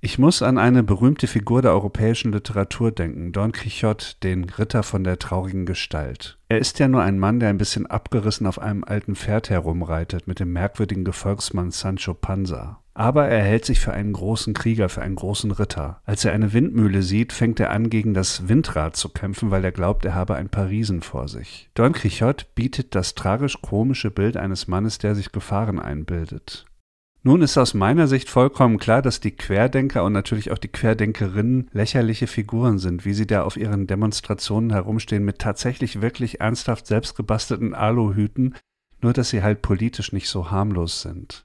Ich 0.00 0.16
muss 0.16 0.42
an 0.42 0.58
eine 0.58 0.84
berühmte 0.84 1.26
Figur 1.26 1.60
der 1.60 1.72
europäischen 1.72 2.30
Literatur 2.30 2.92
denken, 2.92 3.32
Don 3.32 3.50
Quixote, 3.50 4.14
den 4.22 4.44
Ritter 4.44 4.84
von 4.84 5.02
der 5.02 5.18
traurigen 5.18 5.66
Gestalt. 5.66 6.38
Er 6.48 6.58
ist 6.58 6.78
ja 6.78 6.86
nur 6.86 7.02
ein 7.02 7.18
Mann, 7.18 7.40
der 7.40 7.48
ein 7.48 7.58
bisschen 7.58 7.84
abgerissen 7.84 8.46
auf 8.46 8.60
einem 8.60 8.84
alten 8.84 9.16
Pferd 9.16 9.50
herumreitet 9.50 10.28
mit 10.28 10.38
dem 10.38 10.52
merkwürdigen 10.52 11.04
Gefolgsmann 11.04 11.72
Sancho 11.72 12.14
Panza. 12.14 12.78
Aber 12.94 13.26
er 13.26 13.42
hält 13.42 13.64
sich 13.64 13.80
für 13.80 13.92
einen 13.92 14.12
großen 14.12 14.54
Krieger, 14.54 14.88
für 14.88 15.02
einen 15.02 15.16
großen 15.16 15.50
Ritter. 15.50 16.00
Als 16.04 16.24
er 16.24 16.32
eine 16.32 16.52
Windmühle 16.52 17.02
sieht, 17.02 17.32
fängt 17.32 17.58
er 17.58 17.70
an, 17.70 17.90
gegen 17.90 18.14
das 18.14 18.46
Windrad 18.48 18.94
zu 18.94 19.08
kämpfen, 19.08 19.50
weil 19.50 19.64
er 19.64 19.72
glaubt, 19.72 20.04
er 20.04 20.14
habe 20.14 20.36
ein 20.36 20.48
paar 20.48 20.68
Riesen 20.68 21.02
vor 21.02 21.26
sich. 21.26 21.70
Don 21.74 21.92
Quixote 21.92 22.46
bietet 22.54 22.94
das 22.94 23.16
tragisch-komische 23.16 24.12
Bild 24.12 24.36
eines 24.36 24.68
Mannes, 24.68 24.98
der 24.98 25.16
sich 25.16 25.32
Gefahren 25.32 25.80
einbildet. 25.80 26.67
Nun 27.24 27.42
ist 27.42 27.58
aus 27.58 27.74
meiner 27.74 28.06
Sicht 28.06 28.30
vollkommen 28.30 28.78
klar, 28.78 29.02
dass 29.02 29.20
die 29.20 29.32
Querdenker 29.32 30.04
und 30.04 30.12
natürlich 30.12 30.52
auch 30.52 30.58
die 30.58 30.68
Querdenkerinnen 30.68 31.68
lächerliche 31.72 32.28
Figuren 32.28 32.78
sind, 32.78 33.04
wie 33.04 33.12
sie 33.12 33.26
da 33.26 33.42
auf 33.42 33.56
ihren 33.56 33.86
Demonstrationen 33.86 34.70
herumstehen 34.70 35.24
mit 35.24 35.40
tatsächlich 35.40 36.00
wirklich 36.00 36.40
ernsthaft 36.40 36.86
selbstgebastelten 36.86 37.74
Aluhüten, 37.74 38.54
nur 39.02 39.12
dass 39.12 39.30
sie 39.30 39.42
halt 39.42 39.62
politisch 39.62 40.12
nicht 40.12 40.28
so 40.28 40.50
harmlos 40.50 41.02
sind. 41.02 41.44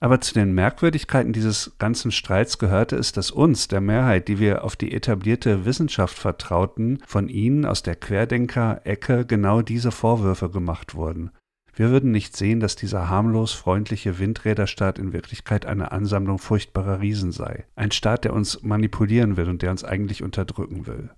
Aber 0.00 0.20
zu 0.20 0.32
den 0.32 0.52
Merkwürdigkeiten 0.52 1.32
dieses 1.32 1.72
ganzen 1.78 2.12
Streits 2.12 2.58
gehörte 2.58 2.96
es, 2.96 3.12
dass 3.12 3.32
uns, 3.32 3.66
der 3.66 3.80
Mehrheit, 3.80 4.28
die 4.28 4.38
wir 4.38 4.64
auf 4.64 4.76
die 4.76 4.92
etablierte 4.92 5.64
Wissenschaft 5.64 6.16
vertrauten, 6.16 7.02
von 7.04 7.28
ihnen 7.28 7.64
aus 7.64 7.82
der 7.82 7.96
Querdenker-Ecke 7.96 9.26
genau 9.26 9.60
diese 9.60 9.90
Vorwürfe 9.90 10.50
gemacht 10.50 10.94
wurden. 10.94 11.32
Wir 11.78 11.90
würden 11.90 12.10
nicht 12.10 12.36
sehen, 12.36 12.58
dass 12.58 12.74
dieser 12.74 13.08
harmlos 13.08 13.52
freundliche 13.52 14.18
Windräderstaat 14.18 14.98
in 14.98 15.12
Wirklichkeit 15.12 15.64
eine 15.64 15.92
Ansammlung 15.92 16.40
furchtbarer 16.40 17.00
Riesen 17.00 17.30
sei. 17.30 17.66
Ein 17.76 17.92
Staat, 17.92 18.24
der 18.24 18.32
uns 18.32 18.64
manipulieren 18.64 19.36
will 19.36 19.48
und 19.48 19.62
der 19.62 19.70
uns 19.70 19.84
eigentlich 19.84 20.24
unterdrücken 20.24 20.88
will. 20.88 21.10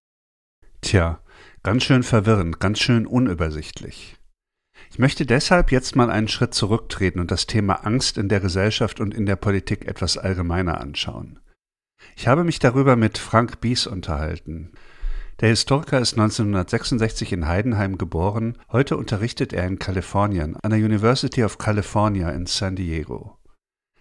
Tja, 0.82 1.20
ganz 1.62 1.84
schön 1.84 2.02
verwirrend, 2.02 2.60
ganz 2.60 2.78
schön 2.78 3.06
unübersichtlich. 3.06 4.18
Ich 4.90 4.98
möchte 4.98 5.24
deshalb 5.24 5.72
jetzt 5.72 5.96
mal 5.96 6.10
einen 6.10 6.28
Schritt 6.28 6.52
zurücktreten 6.52 7.20
und 7.20 7.30
das 7.30 7.46
Thema 7.46 7.86
Angst 7.86 8.18
in 8.18 8.28
der 8.28 8.40
Gesellschaft 8.40 9.00
und 9.00 9.14
in 9.14 9.24
der 9.24 9.36
Politik 9.36 9.86
etwas 9.86 10.18
allgemeiner 10.18 10.78
anschauen. 10.78 11.38
Ich 12.16 12.28
habe 12.28 12.44
mich 12.44 12.58
darüber 12.58 12.96
mit 12.96 13.16
Frank 13.16 13.62
Bies 13.62 13.86
unterhalten. 13.86 14.72
Der 15.40 15.48
Historiker 15.48 15.98
ist 15.98 16.18
1966 16.18 17.32
in 17.32 17.48
Heidenheim 17.48 17.96
geboren. 17.96 18.58
Heute 18.70 18.98
unterrichtet 18.98 19.54
er 19.54 19.66
in 19.66 19.78
Kalifornien 19.78 20.54
an 20.62 20.70
der 20.70 20.80
University 20.80 21.42
of 21.42 21.56
California 21.56 22.28
in 22.28 22.44
San 22.44 22.76
Diego. 22.76 23.38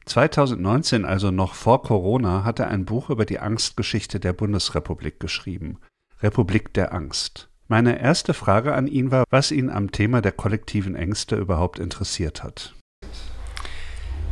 2019, 0.06 1.06
also 1.06 1.32
noch 1.32 1.54
vor 1.54 1.82
Corona, 1.82 2.44
hat 2.44 2.60
er 2.60 2.68
ein 2.68 2.84
Buch 2.84 3.10
über 3.10 3.24
die 3.26 3.40
Angstgeschichte 3.40 4.20
der 4.20 4.34
Bundesrepublik 4.34 5.22
geschrieben. 5.22 5.78
Republik 6.22 6.74
der 6.74 6.94
Angst. 6.94 7.48
Meine 7.70 8.02
erste 8.02 8.34
Frage 8.34 8.74
an 8.74 8.88
ihn 8.88 9.10
war, 9.12 9.24
was 9.30 9.52
ihn 9.52 9.70
am 9.70 9.94
Thema 9.94 10.22
der 10.22 10.34
kollektiven 10.34 10.96
Ängste 10.96 11.38
überhaupt 11.38 11.80
interessiert 11.80 12.44
hat. 12.44 12.76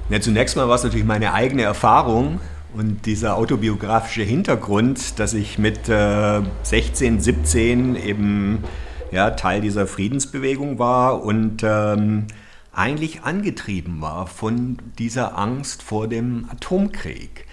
Ja, 0.09 0.19
zunächst 0.19 0.57
mal 0.57 0.67
war 0.67 0.75
es 0.75 0.83
natürlich 0.83 1.05
meine 1.05 1.33
eigene 1.33 1.61
Erfahrung 1.61 2.41
und 2.77 3.05
dieser 3.05 3.35
autobiografische 3.37 4.21
Hintergrund, 4.21 5.19
dass 5.19 5.33
ich 5.33 5.57
mit 5.57 5.89
äh, 5.89 6.41
16, 6.63 7.19
17 7.19 7.95
eben 7.95 8.63
ja, 9.11 9.31
Teil 9.31 9.61
dieser 9.61 9.87
Friedensbewegung 9.87 10.77
war 10.77 11.23
und 11.23 11.63
ähm, 11.63 12.27
eigentlich 12.71 13.23
angetrieben 13.23 14.01
war 14.01 14.27
von 14.27 14.77
dieser 14.99 15.37
Angst 15.37 15.81
vor 15.81 16.07
dem 16.07 16.47
Atomkrieg. 16.51 17.45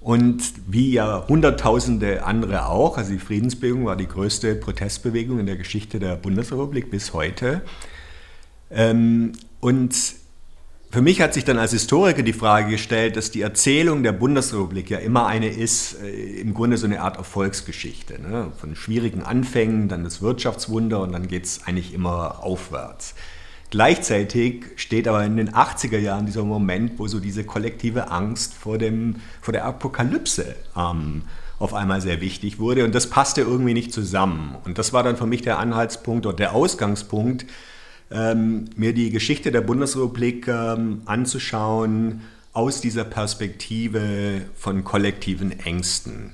Und 0.00 0.42
wie 0.66 0.92
ja 0.92 1.26
Hunderttausende 1.28 2.24
andere 2.24 2.66
auch, 2.66 2.98
also 2.98 3.12
die 3.12 3.18
Friedensbewegung 3.18 3.86
war 3.86 3.96
die 3.96 4.08
größte 4.08 4.56
Protestbewegung 4.56 5.38
in 5.38 5.46
der 5.46 5.56
Geschichte 5.56 5.98
der 5.98 6.16
Bundesrepublik 6.16 6.90
bis 6.90 7.14
heute. 7.14 7.62
Ähm, 8.70 9.32
und 9.60 9.94
für 10.92 11.00
mich 11.00 11.22
hat 11.22 11.32
sich 11.32 11.44
dann 11.44 11.58
als 11.58 11.70
Historiker 11.70 12.22
die 12.22 12.34
Frage 12.34 12.72
gestellt, 12.72 13.16
dass 13.16 13.30
die 13.30 13.40
Erzählung 13.40 14.02
der 14.02 14.12
Bundesrepublik 14.12 14.90
ja 14.90 14.98
immer 14.98 15.26
eine 15.26 15.48
ist, 15.48 15.96
äh, 16.02 16.40
im 16.40 16.52
Grunde 16.52 16.76
so 16.76 16.86
eine 16.86 17.00
Art 17.00 17.16
Erfolgsgeschichte. 17.16 18.20
Ne? 18.20 18.52
Von 18.58 18.76
schwierigen 18.76 19.22
Anfängen, 19.22 19.88
dann 19.88 20.04
das 20.04 20.20
Wirtschaftswunder 20.20 21.00
und 21.00 21.12
dann 21.12 21.28
geht 21.28 21.44
es 21.44 21.64
eigentlich 21.64 21.94
immer 21.94 22.44
aufwärts. 22.44 23.14
Gleichzeitig 23.70 24.66
steht 24.76 25.08
aber 25.08 25.24
in 25.24 25.38
den 25.38 25.54
80er 25.54 25.96
Jahren 25.96 26.26
dieser 26.26 26.44
Moment, 26.44 26.98
wo 26.98 27.08
so 27.08 27.20
diese 27.20 27.42
kollektive 27.42 28.10
Angst 28.10 28.52
vor, 28.52 28.76
dem, 28.76 29.16
vor 29.40 29.52
der 29.52 29.64
Apokalypse 29.64 30.54
ähm, 30.76 31.22
auf 31.58 31.72
einmal 31.72 32.02
sehr 32.02 32.20
wichtig 32.20 32.58
wurde 32.58 32.84
und 32.84 32.94
das 32.94 33.08
passte 33.08 33.40
irgendwie 33.40 33.72
nicht 33.72 33.94
zusammen. 33.94 34.56
Und 34.66 34.76
das 34.76 34.92
war 34.92 35.02
dann 35.02 35.16
für 35.16 35.26
mich 35.26 35.40
der 35.40 35.58
Anhaltspunkt 35.58 36.26
oder 36.26 36.36
der 36.36 36.54
Ausgangspunkt, 36.54 37.46
ähm, 38.12 38.66
mir 38.76 38.92
die 38.92 39.10
Geschichte 39.10 39.52
der 39.52 39.60
Bundesrepublik 39.62 40.48
ähm, 40.48 41.02
anzuschauen 41.06 42.22
aus 42.52 42.80
dieser 42.80 43.04
Perspektive 43.04 44.42
von 44.54 44.84
kollektiven 44.84 45.58
Ängsten. 45.60 46.32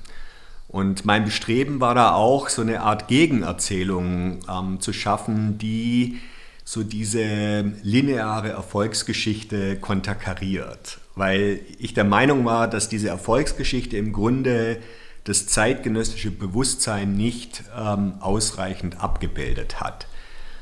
Und 0.67 1.03
mein 1.03 1.25
Bestreben 1.25 1.79
war 1.79 1.95
da 1.95 2.13
auch, 2.13 2.49
so 2.49 2.61
eine 2.61 2.81
Art 2.81 3.07
Gegenerzählung 3.07 4.39
ähm, 4.47 4.79
zu 4.79 4.93
schaffen, 4.93 5.57
die 5.57 6.19
so 6.63 6.83
diese 6.83 7.73
lineare 7.81 8.49
Erfolgsgeschichte 8.49 9.77
konterkariert. 9.77 10.99
Weil 11.15 11.61
ich 11.79 11.95
der 11.95 12.03
Meinung 12.03 12.45
war, 12.45 12.67
dass 12.67 12.89
diese 12.89 13.09
Erfolgsgeschichte 13.09 13.97
im 13.97 14.13
Grunde 14.13 14.77
das 15.23 15.47
zeitgenössische 15.47 16.29
Bewusstsein 16.29 17.15
nicht 17.17 17.63
ähm, 17.75 18.13
ausreichend 18.19 19.01
abgebildet 19.01 19.79
hat. 19.79 20.05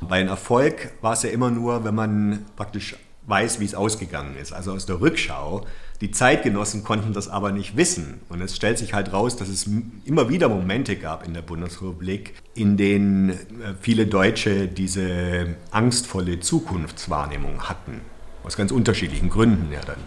Bei 0.01 0.19
einem 0.19 0.29
Erfolg 0.29 0.91
war 1.01 1.13
es 1.13 1.23
ja 1.23 1.29
immer 1.29 1.49
nur, 1.51 1.83
wenn 1.83 1.95
man 1.95 2.45
praktisch 2.55 2.95
weiß, 3.27 3.59
wie 3.59 3.65
es 3.65 3.75
ausgegangen 3.75 4.35
ist. 4.37 4.53
Also 4.53 4.71
aus 4.71 4.85
der 4.85 5.01
Rückschau. 5.01 5.65
Die 5.99 6.11
Zeitgenossen 6.11 6.83
konnten 6.83 7.13
das 7.13 7.27
aber 7.27 7.51
nicht 7.51 7.75
wissen. 7.75 8.21
Und 8.29 8.41
es 8.41 8.55
stellt 8.55 8.77
sich 8.77 8.93
halt 8.93 9.11
raus, 9.13 9.35
dass 9.35 9.49
es 9.49 9.67
immer 10.05 10.29
wieder 10.29 10.47
Momente 10.47 10.95
gab 10.95 11.27
in 11.27 11.33
der 11.33 11.41
Bundesrepublik, 11.41 12.33
in 12.53 12.77
denen 12.77 13.31
äh, 13.31 13.35
viele 13.81 14.07
Deutsche 14.07 14.67
diese 14.67 15.55
angstvolle 15.71 16.39
Zukunftswahrnehmung 16.39 17.63
hatten. 17.63 18.01
Aus 18.43 18.55
ganz 18.55 18.71
unterschiedlichen 18.71 19.29
Gründen 19.29 19.71
ja 19.73 19.81
dann. 19.85 19.97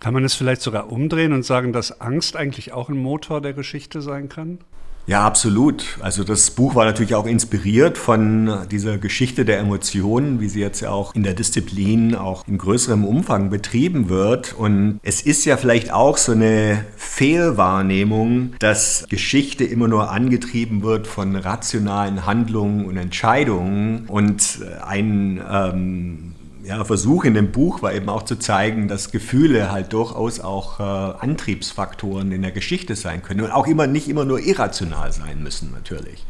Kann 0.00 0.14
man 0.14 0.24
es 0.24 0.34
vielleicht 0.34 0.62
sogar 0.62 0.90
umdrehen 0.90 1.32
und 1.32 1.44
sagen, 1.44 1.72
dass 1.72 2.00
Angst 2.00 2.36
eigentlich 2.36 2.72
auch 2.72 2.88
ein 2.88 2.96
Motor 2.96 3.40
der 3.40 3.52
Geschichte 3.52 4.00
sein 4.00 4.28
kann? 4.28 4.58
Ja, 5.06 5.26
absolut. 5.26 5.98
Also 6.00 6.22
das 6.22 6.50
Buch 6.52 6.74
war 6.74 6.84
natürlich 6.84 7.14
auch 7.14 7.26
inspiriert 7.26 7.98
von 7.98 8.66
dieser 8.70 8.98
Geschichte 8.98 9.44
der 9.44 9.58
Emotionen, 9.58 10.40
wie 10.40 10.48
sie 10.48 10.60
jetzt 10.60 10.80
ja 10.80 10.90
auch 10.90 11.14
in 11.14 11.24
der 11.24 11.34
Disziplin 11.34 12.14
auch 12.14 12.46
in 12.46 12.56
größerem 12.56 13.04
Umfang 13.04 13.50
betrieben 13.50 14.08
wird. 14.08 14.52
Und 14.52 15.00
es 15.02 15.22
ist 15.22 15.44
ja 15.44 15.56
vielleicht 15.56 15.92
auch 15.92 16.16
so 16.16 16.32
eine 16.32 16.84
Fehlwahrnehmung, 16.96 18.54
dass 18.60 19.04
Geschichte 19.08 19.64
immer 19.64 19.88
nur 19.88 20.10
angetrieben 20.10 20.82
wird 20.82 21.08
von 21.08 21.34
rationalen 21.34 22.24
Handlungen 22.24 22.84
und 22.84 22.96
Entscheidungen 22.96 24.06
und 24.06 24.60
ein 24.86 25.42
ähm, 25.50 26.31
ja, 26.64 26.84
Versuch 26.84 27.24
in 27.24 27.34
dem 27.34 27.52
Buch 27.52 27.82
war 27.82 27.92
eben 27.92 28.08
auch 28.08 28.22
zu 28.22 28.36
zeigen, 28.36 28.88
dass 28.88 29.10
Gefühle 29.10 29.72
halt 29.72 29.92
durchaus 29.92 30.40
auch 30.40 30.80
äh, 30.80 30.82
Antriebsfaktoren 30.82 32.32
in 32.32 32.42
der 32.42 32.52
Geschichte 32.52 32.96
sein 32.96 33.22
können 33.22 33.40
und 33.40 33.50
auch 33.50 33.66
immer 33.66 33.86
nicht 33.86 34.08
immer 34.08 34.24
nur 34.24 34.40
irrational 34.40 35.12
sein 35.12 35.42
müssen 35.42 35.72
natürlich. 35.72 36.24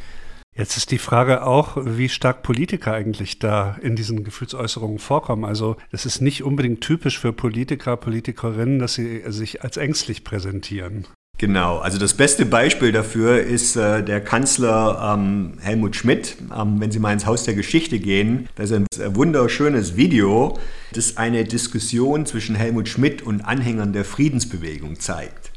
Jetzt 0.54 0.76
ist 0.76 0.90
die 0.90 0.98
Frage 0.98 1.46
auch, 1.46 1.78
wie 1.80 2.10
stark 2.10 2.42
Politiker 2.42 2.92
eigentlich 2.92 3.38
da 3.38 3.76
in 3.80 3.96
diesen 3.96 4.22
Gefühlsäußerungen 4.22 4.98
vorkommen. 4.98 5.46
Also 5.46 5.76
es 5.90 6.04
ist 6.04 6.20
nicht 6.20 6.42
unbedingt 6.42 6.82
typisch 6.82 7.18
für 7.18 7.32
Politiker, 7.32 7.96
Politikerinnen, 7.96 8.78
dass 8.78 8.94
sie 8.94 9.22
sich 9.28 9.62
als 9.62 9.78
ängstlich 9.78 10.24
präsentieren. 10.24 11.06
Genau, 11.42 11.78
also 11.78 11.98
das 11.98 12.14
beste 12.14 12.46
Beispiel 12.46 12.92
dafür 12.92 13.42
ist 13.42 13.74
äh, 13.74 14.04
der 14.04 14.20
Kanzler 14.20 15.16
ähm, 15.18 15.54
Helmut 15.60 15.96
Schmidt. 15.96 16.36
Ähm, 16.56 16.78
wenn 16.78 16.92
Sie 16.92 17.00
mal 17.00 17.12
ins 17.12 17.26
Haus 17.26 17.42
der 17.42 17.54
Geschichte 17.54 17.98
gehen, 17.98 18.48
da 18.54 18.62
ist 18.62 18.72
ein 18.72 18.86
wunderschönes 19.08 19.96
Video, 19.96 20.56
das 20.92 21.16
eine 21.16 21.42
Diskussion 21.42 22.26
zwischen 22.26 22.54
Helmut 22.54 22.88
Schmidt 22.88 23.22
und 23.22 23.40
Anhängern 23.40 23.92
der 23.92 24.04
Friedensbewegung 24.04 25.00
zeigt. 25.00 25.51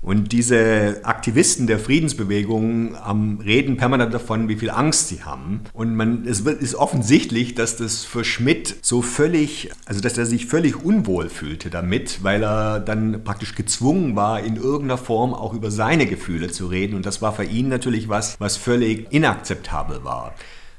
Und 0.00 0.30
diese 0.30 1.00
Aktivisten 1.02 1.66
der 1.66 1.78
Friedensbewegung 1.80 2.96
ähm, 3.08 3.40
reden 3.44 3.76
permanent 3.76 4.14
davon, 4.14 4.48
wie 4.48 4.56
viel 4.56 4.70
Angst 4.70 5.08
sie 5.08 5.24
haben. 5.24 5.64
Und 5.72 5.96
man, 5.96 6.24
es 6.24 6.40
ist 6.40 6.76
offensichtlich, 6.76 7.56
dass 7.56 7.76
das 7.76 8.04
für 8.04 8.24
Schmidt 8.24 8.76
so 8.80 9.02
völlig, 9.02 9.70
also 9.86 10.00
dass 10.00 10.16
er 10.16 10.24
sich 10.24 10.46
völlig 10.46 10.84
unwohl 10.84 11.28
fühlte 11.28 11.68
damit, 11.68 12.22
weil 12.22 12.44
er 12.44 12.78
dann 12.78 13.24
praktisch 13.24 13.56
gezwungen 13.56 14.14
war, 14.14 14.40
in 14.40 14.56
irgendeiner 14.56 14.98
Form 14.98 15.34
auch 15.34 15.52
über 15.52 15.72
seine 15.72 16.06
Gefühle 16.06 16.48
zu 16.48 16.68
reden. 16.68 16.94
Und 16.94 17.04
das 17.04 17.20
war 17.20 17.32
für 17.32 17.44
ihn 17.44 17.68
natürlich 17.68 18.08
was, 18.08 18.38
was 18.40 18.56
völlig 18.56 19.12
inakzeptabel 19.12 20.04
war. 20.04 20.34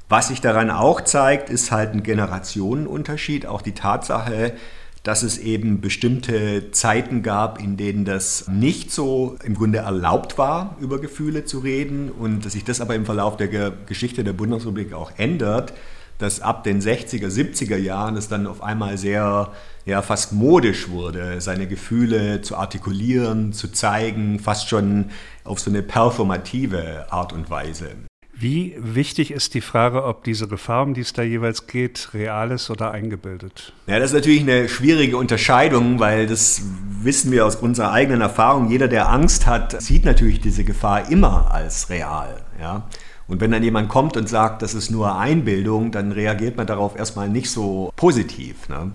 Was 0.08 0.28
sich 0.28 0.40
daran 0.40 0.70
auch 0.70 1.02
zeigt, 1.02 1.50
ist 1.50 1.70
halt 1.70 1.92
ein 1.92 2.02
Generationenunterschied. 2.02 3.46
Auch 3.46 3.62
die 3.62 3.74
Tatsache, 3.74 4.54
dass 5.02 5.22
es 5.22 5.38
eben 5.38 5.80
bestimmte 5.80 6.70
Zeiten 6.72 7.22
gab, 7.22 7.58
in 7.58 7.76
denen 7.76 8.04
das 8.04 8.48
nicht 8.48 8.92
so 8.92 9.36
im 9.44 9.54
Grunde 9.54 9.78
erlaubt 9.78 10.36
war, 10.36 10.76
über 10.80 11.00
Gefühle 11.00 11.44
zu 11.44 11.60
reden 11.60 12.10
und 12.10 12.44
dass 12.44 12.52
sich 12.52 12.64
das 12.64 12.80
aber 12.80 12.94
im 12.94 13.06
Verlauf 13.06 13.36
der 13.36 13.48
Geschichte 13.86 14.24
der 14.24 14.34
Bundesrepublik 14.34 14.92
auch 14.92 15.12
ändert, 15.16 15.72
dass 16.18 16.42
ab 16.42 16.64
den 16.64 16.82
60er, 16.82 17.28
70er 17.28 17.78
Jahren 17.78 18.16
es 18.16 18.28
dann 18.28 18.46
auf 18.46 18.62
einmal 18.62 18.98
sehr, 18.98 19.52
ja, 19.86 20.02
fast 20.02 20.32
modisch 20.32 20.90
wurde, 20.90 21.40
seine 21.40 21.66
Gefühle 21.66 22.42
zu 22.42 22.56
artikulieren, 22.56 23.54
zu 23.54 23.68
zeigen, 23.72 24.38
fast 24.38 24.68
schon 24.68 25.06
auf 25.44 25.60
so 25.60 25.70
eine 25.70 25.82
performative 25.82 27.10
Art 27.10 27.32
und 27.32 27.48
Weise. 27.48 28.09
Wie 28.42 28.74
wichtig 28.78 29.32
ist 29.32 29.52
die 29.52 29.60
Frage, 29.60 30.02
ob 30.02 30.24
diese 30.24 30.48
Gefahr, 30.48 30.84
um 30.84 30.94
die 30.94 31.02
es 31.02 31.12
da 31.12 31.20
jeweils 31.20 31.66
geht, 31.66 32.08
real 32.14 32.52
ist 32.52 32.70
oder 32.70 32.90
eingebildet? 32.90 33.74
Ja, 33.86 33.98
das 33.98 34.12
ist 34.12 34.14
natürlich 34.14 34.40
eine 34.40 34.66
schwierige 34.66 35.18
Unterscheidung, 35.18 36.00
weil 36.00 36.26
das 36.26 36.62
wissen 37.02 37.32
wir 37.32 37.44
aus 37.44 37.56
unserer 37.56 37.92
eigenen 37.92 38.22
Erfahrung. 38.22 38.70
Jeder, 38.70 38.88
der 38.88 39.10
Angst 39.10 39.46
hat, 39.46 39.82
sieht 39.82 40.06
natürlich 40.06 40.40
diese 40.40 40.64
Gefahr 40.64 41.10
immer 41.10 41.50
als 41.52 41.90
real. 41.90 42.40
Ja? 42.58 42.88
Und 43.28 43.42
wenn 43.42 43.50
dann 43.50 43.62
jemand 43.62 43.90
kommt 43.90 44.16
und 44.16 44.26
sagt, 44.26 44.62
das 44.62 44.72
ist 44.72 44.90
nur 44.90 45.18
Einbildung, 45.18 45.92
dann 45.92 46.10
reagiert 46.10 46.56
man 46.56 46.66
darauf 46.66 46.96
erstmal 46.96 47.28
nicht 47.28 47.50
so 47.50 47.92
positiv. 47.96 48.70
Ne? 48.70 48.92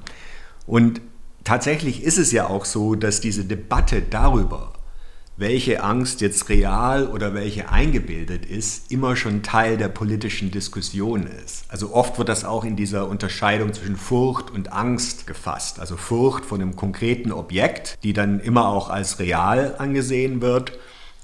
Und 0.66 1.02
tatsächlich 1.44 2.02
ist 2.04 2.18
es 2.18 2.32
ja 2.32 2.48
auch 2.48 2.66
so, 2.66 2.96
dass 2.96 3.22
diese 3.22 3.46
Debatte 3.46 4.02
darüber, 4.02 4.74
welche 5.38 5.84
Angst 5.84 6.22
jetzt 6.22 6.50
real 6.50 7.08
oder 7.08 7.34
welche 7.34 7.70
eingebildet 7.70 8.46
ist, 8.46 8.92
immer 8.92 9.16
schon 9.16 9.44
Teil 9.44 9.78
der 9.78 9.90
politischen 9.90 10.52
Diskussion 10.52 11.28
ist. 11.28 11.66
Also 11.68 11.94
oft 11.94 12.18
wird 12.18 12.30
das 12.30 12.46
auch 12.46 12.64
in 12.64 12.76
dieser 12.76 13.08
Unterscheidung 13.10 13.74
zwischen 13.74 13.98
Furcht 13.98 14.50
und 14.52 14.72
Angst 14.72 15.28
gefasst. 15.28 15.80
Also 15.80 15.98
Furcht 15.98 16.46
von 16.46 16.62
einem 16.62 16.76
konkreten 16.76 17.32
Objekt, 17.32 17.98
die 18.04 18.14
dann 18.14 18.40
immer 18.40 18.70
auch 18.70 18.90
als 18.90 19.20
real 19.20 19.76
angesehen 19.78 20.42
wird 20.42 20.78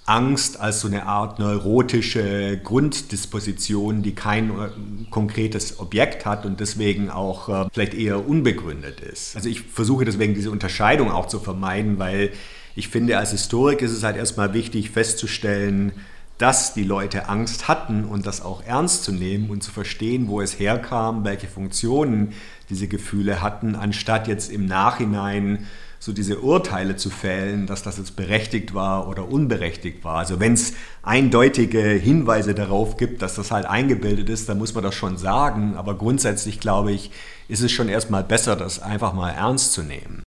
Angst 0.05 0.59
als 0.59 0.81
so 0.81 0.87
eine 0.87 1.05
Art 1.05 1.39
neurotische 1.39 2.59
Grunddisposition, 2.63 4.01
die 4.01 4.15
kein 4.15 4.49
äh, 4.49 4.69
konkretes 5.09 5.79
Objekt 5.79 6.25
hat 6.25 6.45
und 6.45 6.59
deswegen 6.59 7.09
auch 7.09 7.47
äh, 7.47 7.67
vielleicht 7.71 7.93
eher 7.93 8.27
unbegründet 8.27 8.99
ist. 8.99 9.35
Also 9.35 9.47
ich 9.47 9.61
versuche 9.61 10.03
deswegen 10.03 10.33
diese 10.33 10.49
Unterscheidung 10.49 11.11
auch 11.11 11.27
zu 11.27 11.39
vermeiden, 11.39 11.99
weil 11.99 12.31
ich 12.75 12.87
finde, 12.87 13.17
als 13.17 13.31
Historiker 13.31 13.85
ist 13.85 13.91
es 13.91 14.03
halt 14.03 14.17
erstmal 14.17 14.53
wichtig 14.53 14.91
festzustellen, 14.91 15.91
dass 16.37 16.73
die 16.73 16.83
Leute 16.83 17.29
Angst 17.29 17.67
hatten 17.67 18.03
und 18.03 18.25
das 18.25 18.41
auch 18.41 18.63
ernst 18.65 19.03
zu 19.03 19.11
nehmen 19.11 19.51
und 19.51 19.61
zu 19.61 19.71
verstehen, 19.71 20.27
wo 20.27 20.41
es 20.41 20.57
herkam, 20.57 21.23
welche 21.23 21.47
Funktionen 21.47 22.33
diese 22.69 22.87
Gefühle 22.87 23.41
hatten, 23.41 23.75
anstatt 23.75 24.27
jetzt 24.27 24.51
im 24.51 24.65
Nachhinein 24.65 25.67
so 25.99 26.13
diese 26.13 26.39
Urteile 26.39 26.95
zu 26.95 27.11
fällen, 27.11 27.67
dass 27.67 27.83
das 27.83 27.99
jetzt 27.99 28.15
berechtigt 28.15 28.73
war 28.73 29.07
oder 29.07 29.29
unberechtigt 29.29 30.03
war. 30.03 30.17
Also 30.17 30.39
wenn 30.39 30.53
es 30.53 30.73
eindeutige 31.03 31.79
Hinweise 31.79 32.55
darauf 32.55 32.97
gibt, 32.97 33.21
dass 33.21 33.35
das 33.35 33.51
halt 33.51 33.67
eingebildet 33.67 34.27
ist, 34.27 34.49
dann 34.49 34.57
muss 34.57 34.73
man 34.73 34.83
das 34.83 34.95
schon 34.95 35.17
sagen. 35.17 35.75
Aber 35.75 35.95
grundsätzlich 35.95 36.59
glaube 36.59 36.91
ich, 36.91 37.11
ist 37.49 37.61
es 37.61 37.71
schon 37.71 37.87
erstmal 37.87 38.23
besser, 38.23 38.55
das 38.55 38.81
einfach 38.81 39.13
mal 39.13 39.29
ernst 39.29 39.73
zu 39.73 39.83
nehmen. 39.83 40.23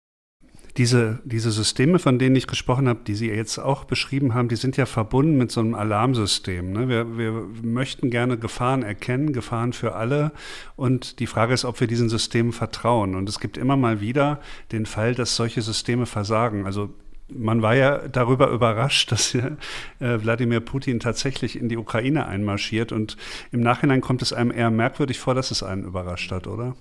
Diese, 0.77 1.19
diese 1.23 1.51
Systeme, 1.51 1.99
von 1.99 2.17
denen 2.17 2.35
ich 2.35 2.47
gesprochen 2.47 2.89
habe, 2.89 3.01
die 3.05 3.13
Sie 3.13 3.29
jetzt 3.29 3.59
auch 3.59 3.83
beschrieben 3.83 4.33
haben, 4.33 4.47
die 4.49 4.55
sind 4.55 4.75
ja 4.75 4.87
verbunden 4.87 5.37
mit 5.37 5.51
so 5.51 5.59
einem 5.59 5.75
Alarmsystem. 5.75 6.71
Ne? 6.71 6.89
Wir, 6.89 7.17
wir 7.17 7.47
möchten 7.61 8.09
gerne 8.09 8.37
Gefahren 8.37 8.81
erkennen, 8.81 9.33
Gefahren 9.33 9.73
für 9.73 9.93
alle. 9.93 10.31
Und 10.75 11.19
die 11.19 11.27
Frage 11.27 11.53
ist, 11.53 11.63
ob 11.63 11.79
wir 11.79 11.87
diesen 11.87 12.09
Systemen 12.09 12.53
vertrauen. 12.53 13.13
Und 13.13 13.29
es 13.29 13.39
gibt 13.39 13.57
immer 13.57 13.77
mal 13.77 14.01
wieder 14.01 14.39
den 14.71 14.87
Fall, 14.87 15.13
dass 15.13 15.35
solche 15.35 15.61
Systeme 15.61 16.07
versagen. 16.07 16.65
Also 16.65 16.89
man 17.29 17.61
war 17.61 17.75
ja 17.75 18.07
darüber 18.07 18.49
überrascht, 18.49 19.11
dass 19.11 19.35
äh, 19.35 19.51
Wladimir 19.99 20.59
Putin 20.59 20.99
tatsächlich 20.99 21.59
in 21.59 21.69
die 21.69 21.77
Ukraine 21.77 22.25
einmarschiert. 22.25 22.91
Und 22.91 23.17
im 23.51 23.61
Nachhinein 23.61 24.01
kommt 24.01 24.21
es 24.21 24.33
einem 24.33 24.51
eher 24.51 24.71
merkwürdig 24.71 25.19
vor, 25.19 25.35
dass 25.35 25.51
es 25.51 25.63
einen 25.63 25.83
überrascht 25.83 26.31
hat, 26.31 26.47
oder? 26.47 26.75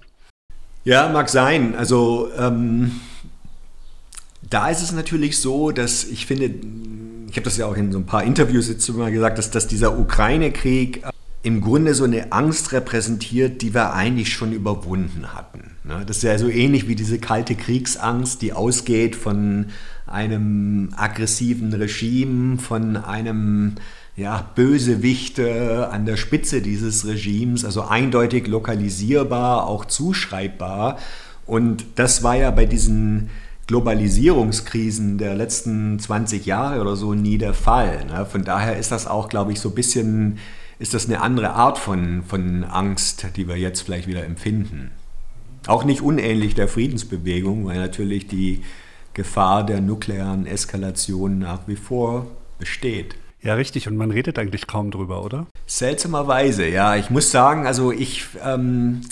Ja, 0.85 1.09
mag 1.11 1.29
sein. 1.29 1.75
Also 1.77 2.31
ähm, 2.37 3.01
da 4.53 4.69
ist 4.69 4.83
es 4.83 4.93
natürlich 4.93 5.39
so, 5.39 5.71
dass 5.71 6.05
ich 6.05 6.27
finde, 6.27 6.51
ich 7.31 7.37
habe 7.37 7.45
das 7.45 7.57
ja 7.57 7.67
auch 7.67 7.77
in 7.77 7.91
so 7.91 7.99
ein 7.99 8.07
paar 8.07 8.23
Interviews 8.23 8.69
jetzt 8.69 8.87
immer 8.89 9.11
gesagt, 9.11 9.39
dass, 9.39 9.51
dass 9.51 9.67
dieser 9.67 9.99
Ukraine-Krieg 9.99 11.03
im 11.43 11.61
Grunde 11.61 11.95
so 11.95 12.05
eine 12.05 12.33
Angst 12.33 12.73
repräsentiert, 12.73 13.63
die 13.63 13.75
wir 13.75 13.95
eigentlich 13.95 14.33
schon 14.33 14.53
überwunden 14.53 15.33
hatten. 15.35 15.73
Ne? 15.85 16.05
Das 16.07 16.19
ist 16.19 16.23
ja 16.23 16.37
so 16.39 16.49
ähnlich 16.49 16.87
wie 16.87 16.95
diese 16.95 17.19
kalte 17.19 17.55
Kriegsangst, 17.55 18.43
die 18.43 18.53
ausgeht 18.53 19.17
von 19.17 19.67
einem 20.07 20.91
aggressiven 20.97 21.73
Regime, 21.73 22.59
von 22.59 22.97
einem 22.97 23.77
ja, 24.15 24.51
Bösewichte 24.55 25.89
an 25.91 26.05
der 26.05 26.19
Spitze 26.19 26.61
dieses 26.61 27.07
Regimes, 27.07 27.65
also 27.65 27.83
eindeutig 27.83 28.47
lokalisierbar, 28.47 29.67
auch 29.67 29.87
zuschreibbar. 29.87 30.99
Und 31.47 31.87
das 31.97 32.23
war 32.23 32.37
ja 32.37 32.51
bei 32.51 32.67
diesen 32.67 33.31
Globalisierungskrisen 33.67 35.19
der 35.19 35.35
letzten 35.35 35.99
20 35.99 36.47
Jahre 36.47 36.81
oder 36.81 36.97
so 36.97 37.15
nie 37.15 37.39
der 37.39 37.55
Fall. 37.55 38.05
Ne? 38.07 38.27
Von 38.27 38.45
daher 38.45 38.77
ist 38.77 38.93
das 38.93 39.07
auch, 39.07 39.29
glaube 39.29 39.53
ich, 39.53 39.61
so 39.61 39.71
ein 39.71 39.75
bisschen, 39.75 40.39
ist 40.79 40.95
das 40.95 41.07
eine 41.07 41.21
andere 41.21 41.51
Art 41.51 41.79
von, 41.79 42.23
von 42.23 42.65
Angst, 42.65 43.27
die 43.37 43.49
wir 43.49 43.57
jetzt 43.57 43.83
vielleicht 43.83 44.09
wieder 44.09 44.25
empfinden. 44.25 44.91
Auch 45.67 45.85
nicht 45.85 46.03
unähnlich 46.03 46.55
der 46.55 46.67
Friedensbewegung, 46.67 47.67
weil 47.67 47.79
natürlich 47.79 48.27
die 48.27 48.63
Gefahr 49.15 49.65
der 49.65 49.81
nuklearen 49.81 50.47
Eskalation 50.47 51.39
nach 51.39 51.61
wie 51.67 51.77
vor 51.77 52.27
besteht. 52.59 53.15
Ja, 53.43 53.55
richtig. 53.55 53.89
Und 53.89 53.97
man 53.97 54.11
redet 54.11 54.39
eigentlich 54.39 54.67
kaum 54.67 54.91
drüber, 54.91 55.25
oder? 55.25 55.47
Seltsamerweise, 55.67 56.67
ja. 56.67 56.97
Ich 56.97 57.11
muss 57.11 57.31
sagen, 57.31 57.67
also 57.67 57.93
ich... 57.93 58.27
Ähm, 58.45 59.03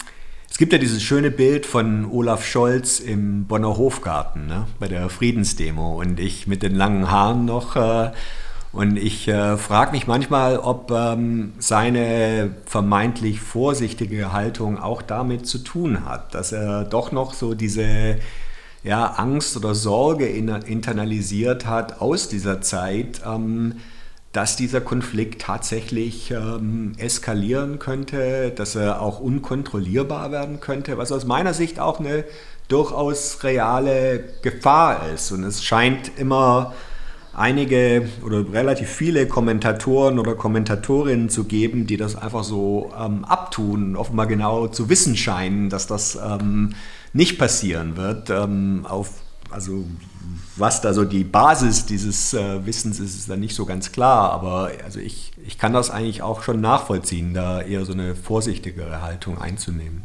es 0.50 0.58
gibt 0.58 0.72
ja 0.72 0.78
dieses 0.78 1.02
schöne 1.02 1.30
Bild 1.30 1.64
von 1.64 2.10
Olaf 2.10 2.44
Scholz 2.44 2.98
im 2.98 3.46
Bonner 3.46 3.76
Hofgarten 3.78 4.46
ne, 4.46 4.66
bei 4.80 4.88
der 4.88 5.08
Friedensdemo 5.08 6.00
und 6.00 6.18
ich 6.18 6.48
mit 6.48 6.62
den 6.62 6.74
langen 6.74 7.10
Haaren 7.10 7.44
noch. 7.44 7.76
Äh, 7.76 8.10
und 8.72 8.96
ich 8.96 9.26
äh, 9.28 9.56
frage 9.56 9.92
mich 9.92 10.06
manchmal, 10.06 10.58
ob 10.58 10.90
ähm, 10.90 11.54
seine 11.58 12.54
vermeintlich 12.66 13.40
vorsichtige 13.40 14.32
Haltung 14.32 14.78
auch 14.78 15.02
damit 15.02 15.46
zu 15.46 15.58
tun 15.58 16.04
hat, 16.04 16.34
dass 16.34 16.52
er 16.52 16.84
doch 16.84 17.10
noch 17.10 17.32
so 17.32 17.54
diese 17.54 18.18
ja, 18.82 19.06
Angst 19.06 19.56
oder 19.56 19.74
Sorge 19.74 20.26
in, 20.26 20.48
internalisiert 20.48 21.66
hat 21.66 22.00
aus 22.00 22.28
dieser 22.28 22.60
Zeit. 22.60 23.22
Ähm, 23.24 23.76
dass 24.32 24.54
dieser 24.54 24.80
Konflikt 24.80 25.42
tatsächlich 25.42 26.30
ähm, 26.30 26.92
eskalieren 26.98 27.78
könnte, 27.80 28.52
dass 28.54 28.76
er 28.76 29.02
auch 29.02 29.18
unkontrollierbar 29.18 30.30
werden 30.30 30.60
könnte, 30.60 30.96
was 30.98 31.10
aus 31.10 31.24
meiner 31.24 31.52
Sicht 31.52 31.80
auch 31.80 31.98
eine 31.98 32.24
durchaus 32.68 33.42
reale 33.42 34.22
Gefahr 34.42 35.10
ist. 35.12 35.32
Und 35.32 35.42
es 35.42 35.64
scheint 35.64 36.12
immer 36.16 36.72
einige 37.32 38.08
oder 38.24 38.52
relativ 38.52 38.88
viele 38.88 39.26
Kommentatoren 39.26 40.18
oder 40.18 40.34
Kommentatorinnen 40.34 41.28
zu 41.28 41.44
geben, 41.44 41.86
die 41.86 41.96
das 41.96 42.14
einfach 42.14 42.44
so 42.44 42.92
ähm, 42.98 43.24
abtun, 43.24 43.96
offenbar 43.96 44.26
genau 44.26 44.68
zu 44.68 44.88
wissen 44.88 45.16
scheinen, 45.16 45.70
dass 45.70 45.88
das 45.88 46.16
ähm, 46.16 46.74
nicht 47.12 47.38
passieren 47.38 47.96
wird. 47.96 48.30
Ähm, 48.30 48.86
auf, 48.88 49.10
also 49.50 49.84
was 50.56 50.80
da 50.80 50.92
so 50.92 51.04
die 51.04 51.24
Basis 51.24 51.86
dieses 51.86 52.34
äh, 52.34 52.64
Wissens 52.66 53.00
ist, 53.00 53.16
ist 53.16 53.30
dann 53.30 53.40
nicht 53.40 53.54
so 53.54 53.66
ganz 53.66 53.92
klar. 53.92 54.32
Aber 54.32 54.70
also 54.84 55.00
ich, 55.00 55.32
ich 55.44 55.58
kann 55.58 55.72
das 55.72 55.90
eigentlich 55.90 56.22
auch 56.22 56.42
schon 56.42 56.60
nachvollziehen, 56.60 57.34
da 57.34 57.60
eher 57.60 57.84
so 57.84 57.92
eine 57.92 58.14
vorsichtigere 58.14 59.02
Haltung 59.02 59.40
einzunehmen. 59.40 60.02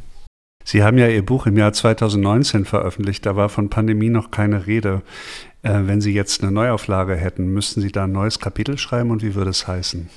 Sie 0.63 0.81
haben 0.81 0.97
ja 0.97 1.07
Ihr 1.07 1.23
Buch 1.23 1.45
im 1.45 1.57
Jahr 1.57 1.73
2019 1.73 2.65
veröffentlicht, 2.65 3.25
da 3.27 3.35
war 3.35 3.49
von 3.49 3.69
Pandemie 3.69 4.09
noch 4.09 4.31
keine 4.31 4.65
Rede. 4.65 5.03
Äh, 5.61 5.81
wenn 5.85 6.01
Sie 6.01 6.11
jetzt 6.11 6.41
eine 6.41 6.51
Neuauflage 6.51 7.15
hätten, 7.15 7.53
müssten 7.53 7.81
Sie 7.81 7.91
da 7.91 8.05
ein 8.05 8.11
neues 8.11 8.39
Kapitel 8.39 8.77
schreiben 8.77 9.11
und 9.11 9.21
wie 9.21 9.35
würde 9.35 9.51
es 9.51 9.67
heißen? 9.67 10.09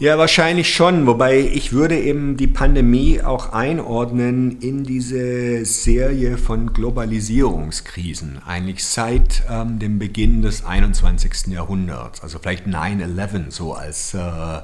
Ja, 0.00 0.16
wahrscheinlich 0.16 0.72
schon. 0.72 1.08
Wobei 1.08 1.40
ich 1.40 1.72
würde 1.72 1.98
eben 1.98 2.36
die 2.36 2.46
Pandemie 2.46 3.20
auch 3.20 3.52
einordnen 3.52 4.60
in 4.60 4.84
diese 4.84 5.64
Serie 5.64 6.38
von 6.38 6.72
Globalisierungskrisen, 6.72 8.40
eigentlich 8.46 8.84
seit 8.84 9.42
ähm, 9.50 9.80
dem 9.80 9.98
Beginn 9.98 10.40
des 10.40 10.64
21. 10.64 11.48
Jahrhunderts. 11.48 12.22
Also 12.22 12.38
vielleicht 12.38 12.68
9-11 12.68 13.50
so 13.50 13.74
als 13.74 14.14
äh, 14.14 14.18
äh, 14.20 14.60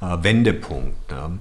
Wendepunkt. 0.00 1.10
Ne? 1.10 1.38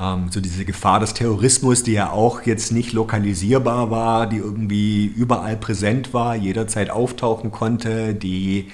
Ähm, 0.00 0.28
so 0.30 0.40
diese 0.40 0.64
Gefahr 0.64 1.00
des 1.00 1.12
Terrorismus, 1.12 1.82
die 1.82 1.92
ja 1.92 2.10
auch 2.10 2.46
jetzt 2.46 2.72
nicht 2.72 2.94
lokalisierbar 2.94 3.90
war, 3.90 4.26
die 4.26 4.38
irgendwie 4.38 5.04
überall 5.04 5.58
präsent 5.58 6.14
war, 6.14 6.34
jederzeit 6.34 6.88
auftauchen 6.88 7.50
konnte, 7.50 8.14
die 8.14 8.70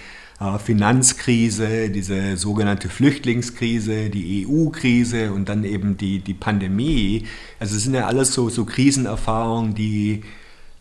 Finanzkrise, 0.59 1.89
diese 1.89 2.37
sogenannte 2.37 2.91
Flüchtlingskrise, 2.91 4.11
die 4.11 4.47
EU-Krise 4.47 5.33
und 5.33 5.49
dann 5.49 5.65
eben 5.65 5.97
die, 5.97 6.19
die 6.19 6.35
Pandemie. 6.35 7.25
Also 7.59 7.77
es 7.77 7.85
sind 7.85 7.95
ja 7.95 8.07
alles 8.07 8.35
so, 8.35 8.51
so 8.51 8.67
Krisenerfahrungen, 8.67 9.75
die, 9.75 10.25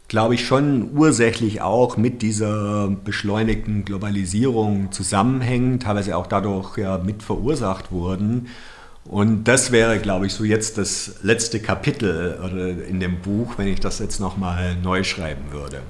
glaube 0.09 0.35
ich, 0.35 0.45
schon 0.45 0.91
ursächlich 0.97 1.61
auch 1.61 1.95
mit 1.95 2.21
dieser 2.21 2.89
beschleunigten 2.89 3.85
Globalisierung 3.85 4.91
zusammenhängen, 4.91 5.79
teilweise 5.79 6.17
auch 6.17 6.27
dadurch 6.27 6.77
ja 6.77 6.97
mit 6.97 7.23
verursacht 7.23 7.93
wurden. 7.93 8.47
Und 9.05 9.45
das 9.45 9.71
wäre, 9.71 9.99
glaube 9.99 10.25
ich, 10.25 10.33
so 10.33 10.43
jetzt 10.43 10.77
das 10.77 11.19
letzte 11.21 11.61
Kapitel 11.61 12.83
in 12.89 12.99
dem 12.99 13.21
Buch, 13.21 13.57
wenn 13.57 13.67
ich 13.67 13.79
das 13.79 13.99
jetzt 13.99 14.19
nochmal 14.19 14.75
neu 14.75 15.03
schreiben 15.03 15.51
würde. 15.51 15.81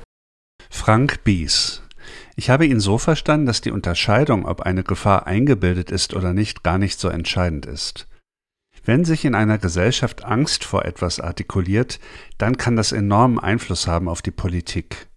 Frank 0.69 1.23
Bies, 1.23 1.81
ich 2.35 2.49
habe 2.49 2.65
ihn 2.65 2.79
so 2.79 2.97
verstanden, 2.97 3.45
dass 3.45 3.61
die 3.61 3.71
Unterscheidung, 3.71 4.45
ob 4.45 4.61
eine 4.61 4.83
Gefahr 4.83 5.25
eingebildet 5.25 5.91
ist 5.91 6.13
oder 6.13 6.33
nicht, 6.33 6.63
gar 6.63 6.77
nicht 6.77 6.99
so 6.99 7.07
entscheidend 7.07 7.65
ist. 7.65 8.07
Wenn 8.83 9.05
sich 9.05 9.25
in 9.25 9.35
einer 9.35 9.57
Gesellschaft 9.57 10.25
Angst 10.25 10.63
vor 10.63 10.85
etwas 10.85 11.19
artikuliert, 11.19 11.99
dann 12.37 12.57
kann 12.57 12.75
das 12.75 12.91
enormen 12.91 13.39
Einfluss 13.39 13.87
haben 13.87 14.09
auf 14.09 14.21
die 14.21 14.31
Politik. 14.31 15.07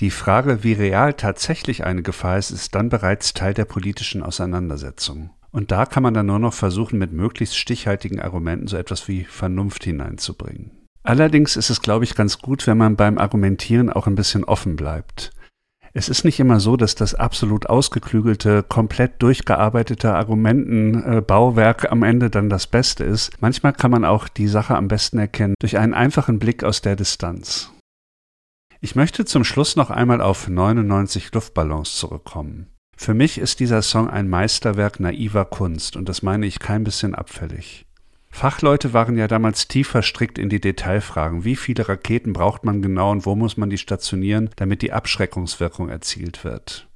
Die 0.00 0.10
Frage, 0.10 0.64
wie 0.64 0.72
real 0.72 1.12
tatsächlich 1.14 1.84
eine 1.84 2.02
Gefahr 2.02 2.38
ist, 2.38 2.50
ist 2.50 2.74
dann 2.74 2.88
bereits 2.88 3.34
Teil 3.34 3.52
der 3.52 3.64
politischen 3.64 4.22
Auseinandersetzung. 4.22 5.30
Und 5.50 5.70
da 5.70 5.86
kann 5.86 6.02
man 6.02 6.14
dann 6.14 6.26
nur 6.26 6.38
noch 6.38 6.54
versuchen, 6.54 6.98
mit 6.98 7.12
möglichst 7.12 7.56
stichhaltigen 7.56 8.20
Argumenten 8.20 8.66
so 8.66 8.76
etwas 8.76 9.06
wie 9.06 9.24
Vernunft 9.24 9.84
hineinzubringen. 9.84 10.72
Allerdings 11.04 11.56
ist 11.56 11.70
es, 11.70 11.82
glaube 11.82 12.04
ich, 12.04 12.14
ganz 12.14 12.38
gut, 12.38 12.66
wenn 12.66 12.78
man 12.78 12.96
beim 12.96 13.18
Argumentieren 13.18 13.90
auch 13.90 14.06
ein 14.06 14.16
bisschen 14.16 14.42
offen 14.42 14.74
bleibt. 14.74 15.30
Es 15.96 16.08
ist 16.08 16.24
nicht 16.24 16.40
immer 16.40 16.58
so, 16.58 16.76
dass 16.76 16.96
das 16.96 17.14
absolut 17.14 17.66
ausgeklügelte, 17.66 18.64
komplett 18.64 19.22
durchgearbeitete 19.22 20.12
Argumentenbauwerk 20.12 21.92
am 21.92 22.02
Ende 22.02 22.30
dann 22.30 22.50
das 22.50 22.66
Beste 22.66 23.04
ist. 23.04 23.30
Manchmal 23.40 23.72
kann 23.74 23.92
man 23.92 24.04
auch 24.04 24.26
die 24.26 24.48
Sache 24.48 24.74
am 24.74 24.88
besten 24.88 25.18
erkennen 25.18 25.54
durch 25.60 25.78
einen 25.78 25.94
einfachen 25.94 26.40
Blick 26.40 26.64
aus 26.64 26.82
der 26.82 26.96
Distanz. 26.96 27.70
Ich 28.80 28.96
möchte 28.96 29.24
zum 29.24 29.44
Schluss 29.44 29.76
noch 29.76 29.90
einmal 29.90 30.20
auf 30.20 30.48
99 30.48 31.32
Luftballons 31.32 31.94
zurückkommen. 31.94 32.66
Für 32.96 33.14
mich 33.14 33.38
ist 33.38 33.60
dieser 33.60 33.80
Song 33.82 34.10
ein 34.10 34.28
Meisterwerk 34.28 34.98
naiver 34.98 35.44
Kunst 35.44 35.96
und 35.96 36.08
das 36.08 36.22
meine 36.22 36.46
ich 36.46 36.58
kein 36.58 36.82
bisschen 36.82 37.14
abfällig. 37.14 37.86
Fachleute 38.34 38.92
waren 38.92 39.16
ja 39.16 39.28
damals 39.28 39.68
tief 39.68 39.86
verstrickt 39.86 40.40
in 40.40 40.48
die 40.48 40.60
Detailfragen. 40.60 41.44
Wie 41.44 41.54
viele 41.54 41.88
Raketen 41.88 42.32
braucht 42.32 42.64
man 42.64 42.82
genau 42.82 43.12
und 43.12 43.26
wo 43.26 43.36
muss 43.36 43.56
man 43.56 43.70
die 43.70 43.78
stationieren, 43.78 44.50
damit 44.56 44.82
die 44.82 44.92
Abschreckungswirkung 44.92 45.88
erzielt 45.88 46.42
wird? 46.42 46.88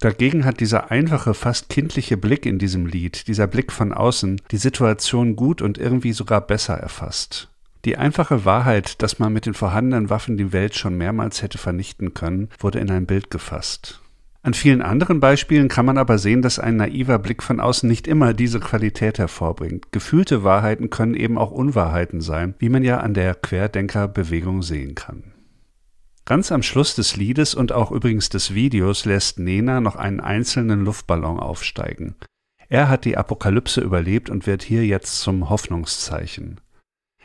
Dagegen 0.00 0.44
hat 0.44 0.58
dieser 0.58 0.90
einfache, 0.90 1.32
fast 1.32 1.68
kindliche 1.68 2.16
Blick 2.16 2.44
in 2.44 2.58
diesem 2.58 2.86
Lied, 2.86 3.28
dieser 3.28 3.46
Blick 3.46 3.70
von 3.70 3.92
außen, 3.92 4.42
die 4.50 4.56
Situation 4.56 5.36
gut 5.36 5.62
und 5.62 5.78
irgendwie 5.78 6.12
sogar 6.12 6.40
besser 6.40 6.74
erfasst. 6.74 7.50
Die 7.84 7.96
einfache 7.96 8.44
Wahrheit, 8.44 9.00
dass 9.00 9.20
man 9.20 9.32
mit 9.32 9.46
den 9.46 9.54
vorhandenen 9.54 10.10
Waffen 10.10 10.36
die 10.36 10.52
Welt 10.52 10.74
schon 10.74 10.98
mehrmals 10.98 11.40
hätte 11.40 11.56
vernichten 11.56 12.14
können, 12.14 12.48
wurde 12.58 12.80
in 12.80 12.90
ein 12.90 13.06
Bild 13.06 13.30
gefasst. 13.30 14.00
An 14.44 14.52
vielen 14.52 14.82
anderen 14.82 15.20
Beispielen 15.20 15.68
kann 15.68 15.86
man 15.86 15.96
aber 15.96 16.18
sehen, 16.18 16.42
dass 16.42 16.58
ein 16.58 16.76
naiver 16.76 17.18
Blick 17.18 17.42
von 17.42 17.60
außen 17.60 17.88
nicht 17.88 18.06
immer 18.06 18.34
diese 18.34 18.60
Qualität 18.60 19.18
hervorbringt. 19.18 19.90
Gefühlte 19.90 20.44
Wahrheiten 20.44 20.90
können 20.90 21.14
eben 21.14 21.38
auch 21.38 21.50
Unwahrheiten 21.50 22.20
sein, 22.20 22.54
wie 22.58 22.68
man 22.68 22.84
ja 22.84 22.98
an 22.98 23.14
der 23.14 23.34
Querdenkerbewegung 23.34 24.62
sehen 24.62 24.94
kann. 24.94 25.32
Ganz 26.26 26.52
am 26.52 26.62
Schluss 26.62 26.94
des 26.94 27.16
Liedes 27.16 27.54
und 27.54 27.72
auch 27.72 27.90
übrigens 27.90 28.28
des 28.28 28.52
Videos 28.52 29.06
lässt 29.06 29.38
Nena 29.38 29.80
noch 29.80 29.96
einen 29.96 30.20
einzelnen 30.20 30.84
Luftballon 30.84 31.40
aufsteigen. 31.40 32.14
Er 32.68 32.90
hat 32.90 33.06
die 33.06 33.16
Apokalypse 33.16 33.80
überlebt 33.80 34.28
und 34.28 34.46
wird 34.46 34.62
hier 34.62 34.84
jetzt 34.84 35.20
zum 35.20 35.48
Hoffnungszeichen. 35.48 36.60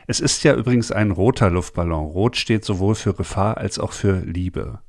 Es 0.06 0.20
ist 0.20 0.42
ja 0.42 0.54
übrigens 0.54 0.90
ein 0.90 1.10
roter 1.10 1.50
Luftballon. 1.50 2.06
Rot 2.06 2.38
steht 2.38 2.64
sowohl 2.64 2.94
für 2.94 3.12
Gefahr 3.12 3.58
als 3.58 3.78
auch 3.78 3.92
für 3.92 4.20
Liebe. 4.20 4.80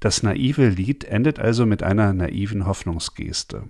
Das 0.00 0.22
naive 0.22 0.68
Lied 0.68 1.04
endet 1.04 1.38
also 1.38 1.66
mit 1.66 1.82
einer 1.82 2.12
naiven 2.12 2.66
Hoffnungsgeste. 2.66 3.64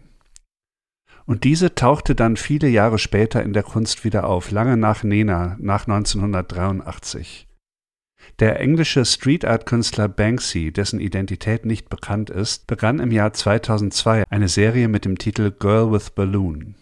Und 1.27 1.45
diese 1.45 1.75
tauchte 1.75 2.15
dann 2.15 2.37
viele 2.37 2.69
Jahre 2.69 2.99
später 2.99 3.43
in 3.43 3.53
der 3.53 3.63
Kunst 3.63 4.05
wieder 4.05 4.27
auf, 4.27 4.51
lange 4.51 4.77
nach 4.77 5.05
Nena, 5.05 5.57
nach 5.61 5.87
1983. 5.87 7.47
Der 8.39 8.61
englische 8.61 9.05
Street 9.05 9.45
Art 9.45 9.67
Künstler 9.67 10.09
Banksy, 10.09 10.73
dessen 10.73 11.01
Identität 11.01 11.65
nicht 11.65 11.89
bekannt 11.89 12.31
ist, 12.31 12.67
begann 12.67 13.01
im 13.01 13.11
Jahr 13.11 13.33
2002 13.33 14.25
eine 14.29 14.49
Serie 14.49 14.89
mit 14.89 15.05
dem 15.05 15.19
Titel 15.19 15.51
Girl 15.51 15.93
with 15.93 16.11
Balloon. 16.11 16.75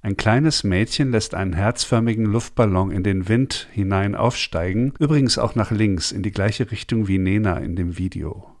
Ein 0.00 0.16
kleines 0.16 0.64
Mädchen 0.64 1.12
lässt 1.12 1.34
einen 1.34 1.52
herzförmigen 1.52 2.26
Luftballon 2.26 2.90
in 2.90 3.04
den 3.04 3.28
Wind 3.28 3.68
hinein 3.70 4.16
aufsteigen, 4.16 4.94
übrigens 4.98 5.38
auch 5.38 5.54
nach 5.54 5.70
links, 5.70 6.10
in 6.10 6.22
die 6.22 6.32
gleiche 6.32 6.70
Richtung 6.70 7.06
wie 7.06 7.18
Nena 7.18 7.58
in 7.58 7.76
dem 7.76 7.98
Video. 7.98 8.51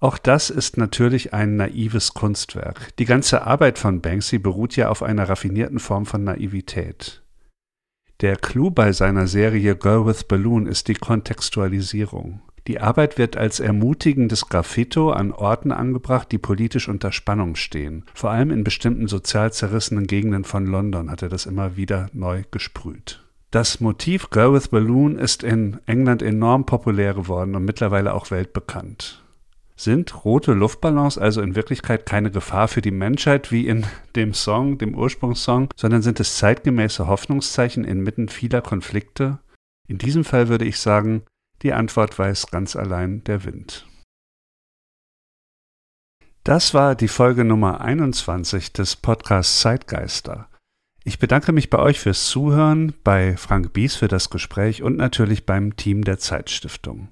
Auch 0.00 0.16
das 0.16 0.48
ist 0.48 0.78
natürlich 0.78 1.34
ein 1.34 1.56
naives 1.56 2.14
Kunstwerk. 2.14 2.96
Die 2.96 3.04
ganze 3.04 3.46
Arbeit 3.46 3.78
von 3.78 4.00
Banksy 4.00 4.38
beruht 4.38 4.74
ja 4.74 4.88
auf 4.88 5.02
einer 5.02 5.28
raffinierten 5.28 5.78
Form 5.78 6.06
von 6.06 6.24
Naivität. 6.24 7.22
Der 8.22 8.36
Clou 8.36 8.70
bei 8.70 8.92
seiner 8.92 9.26
Serie 9.26 9.76
Girl 9.76 10.06
with 10.06 10.24
Balloon 10.24 10.66
ist 10.66 10.88
die 10.88 10.94
Kontextualisierung. 10.94 12.40
Die 12.66 12.80
Arbeit 12.80 13.18
wird 13.18 13.36
als 13.36 13.60
ermutigendes 13.60 14.48
Graffito 14.48 15.10
an 15.10 15.32
Orten 15.32 15.72
angebracht, 15.72 16.30
die 16.32 16.38
politisch 16.38 16.88
unter 16.88 17.12
Spannung 17.12 17.56
stehen. 17.56 18.04
Vor 18.14 18.30
allem 18.30 18.50
in 18.50 18.64
bestimmten 18.64 19.06
sozial 19.06 19.52
zerrissenen 19.52 20.06
Gegenden 20.06 20.44
von 20.44 20.66
London 20.66 21.10
hat 21.10 21.22
er 21.22 21.28
das 21.28 21.46
immer 21.46 21.76
wieder 21.76 22.08
neu 22.12 22.44
gesprüht. 22.50 23.22
Das 23.50 23.80
Motiv 23.80 24.30
Girl 24.30 24.52
with 24.52 24.68
Balloon 24.68 25.18
ist 25.18 25.42
in 25.42 25.78
England 25.86 26.22
enorm 26.22 26.64
populär 26.64 27.14
geworden 27.14 27.54
und 27.54 27.64
mittlerweile 27.64 28.14
auch 28.14 28.30
weltbekannt. 28.30 29.22
Sind 29.80 30.26
rote 30.26 30.52
Luftballons 30.52 31.16
also 31.16 31.40
in 31.40 31.54
Wirklichkeit 31.54 32.04
keine 32.04 32.30
Gefahr 32.30 32.68
für 32.68 32.82
die 32.82 32.90
Menschheit 32.90 33.50
wie 33.50 33.66
in 33.66 33.86
dem 34.14 34.34
Song, 34.34 34.76
dem 34.76 34.94
Ursprungssong, 34.94 35.72
sondern 35.74 36.02
sind 36.02 36.20
es 36.20 36.36
zeitgemäße 36.36 37.06
Hoffnungszeichen 37.06 37.84
inmitten 37.84 38.28
vieler 38.28 38.60
Konflikte? 38.60 39.38
In 39.88 39.96
diesem 39.96 40.24
Fall 40.24 40.48
würde 40.48 40.66
ich 40.66 40.78
sagen, 40.78 41.22
die 41.62 41.72
Antwort 41.72 42.18
weiß 42.18 42.48
ganz 42.48 42.76
allein 42.76 43.24
der 43.24 43.46
Wind. 43.46 43.86
Das 46.44 46.74
war 46.74 46.94
die 46.94 47.08
Folge 47.08 47.46
Nummer 47.46 47.80
21 47.80 48.74
des 48.74 48.96
Podcasts 48.96 49.62
Zeitgeister. 49.62 50.50
Ich 51.04 51.18
bedanke 51.18 51.52
mich 51.52 51.70
bei 51.70 51.78
euch 51.78 52.00
fürs 52.00 52.26
Zuhören, 52.26 52.92
bei 53.02 53.34
Frank 53.38 53.72
Bies 53.72 53.96
für 53.96 54.08
das 54.08 54.28
Gespräch 54.28 54.82
und 54.82 54.98
natürlich 54.98 55.46
beim 55.46 55.74
Team 55.76 56.04
der 56.04 56.18
Zeitstiftung. 56.18 57.08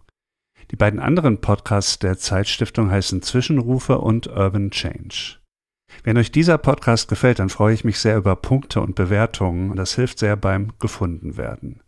Die 0.71 0.77
beiden 0.77 1.01
anderen 1.01 1.41
Podcasts 1.41 1.99
der 1.99 2.19
Zeitstiftung 2.19 2.91
heißen 2.91 3.23
Zwischenrufe 3.23 3.99
und 3.99 4.27
Urban 4.27 4.71
Change. 4.71 5.39
Wenn 6.05 6.19
euch 6.19 6.31
dieser 6.31 6.59
Podcast 6.59 7.09
gefällt, 7.09 7.39
dann 7.39 7.49
freue 7.49 7.75
ich 7.75 7.85
mich 7.85 7.99
sehr 7.99 8.17
über 8.17 8.37
Punkte 8.37 8.81
und 8.81 8.95
Bewertungen. 8.95 9.75
Das 9.77 9.95
hilft 9.95 10.19
sehr 10.19 10.37
beim 10.37 10.73
Gefundenwerden. 10.79 11.81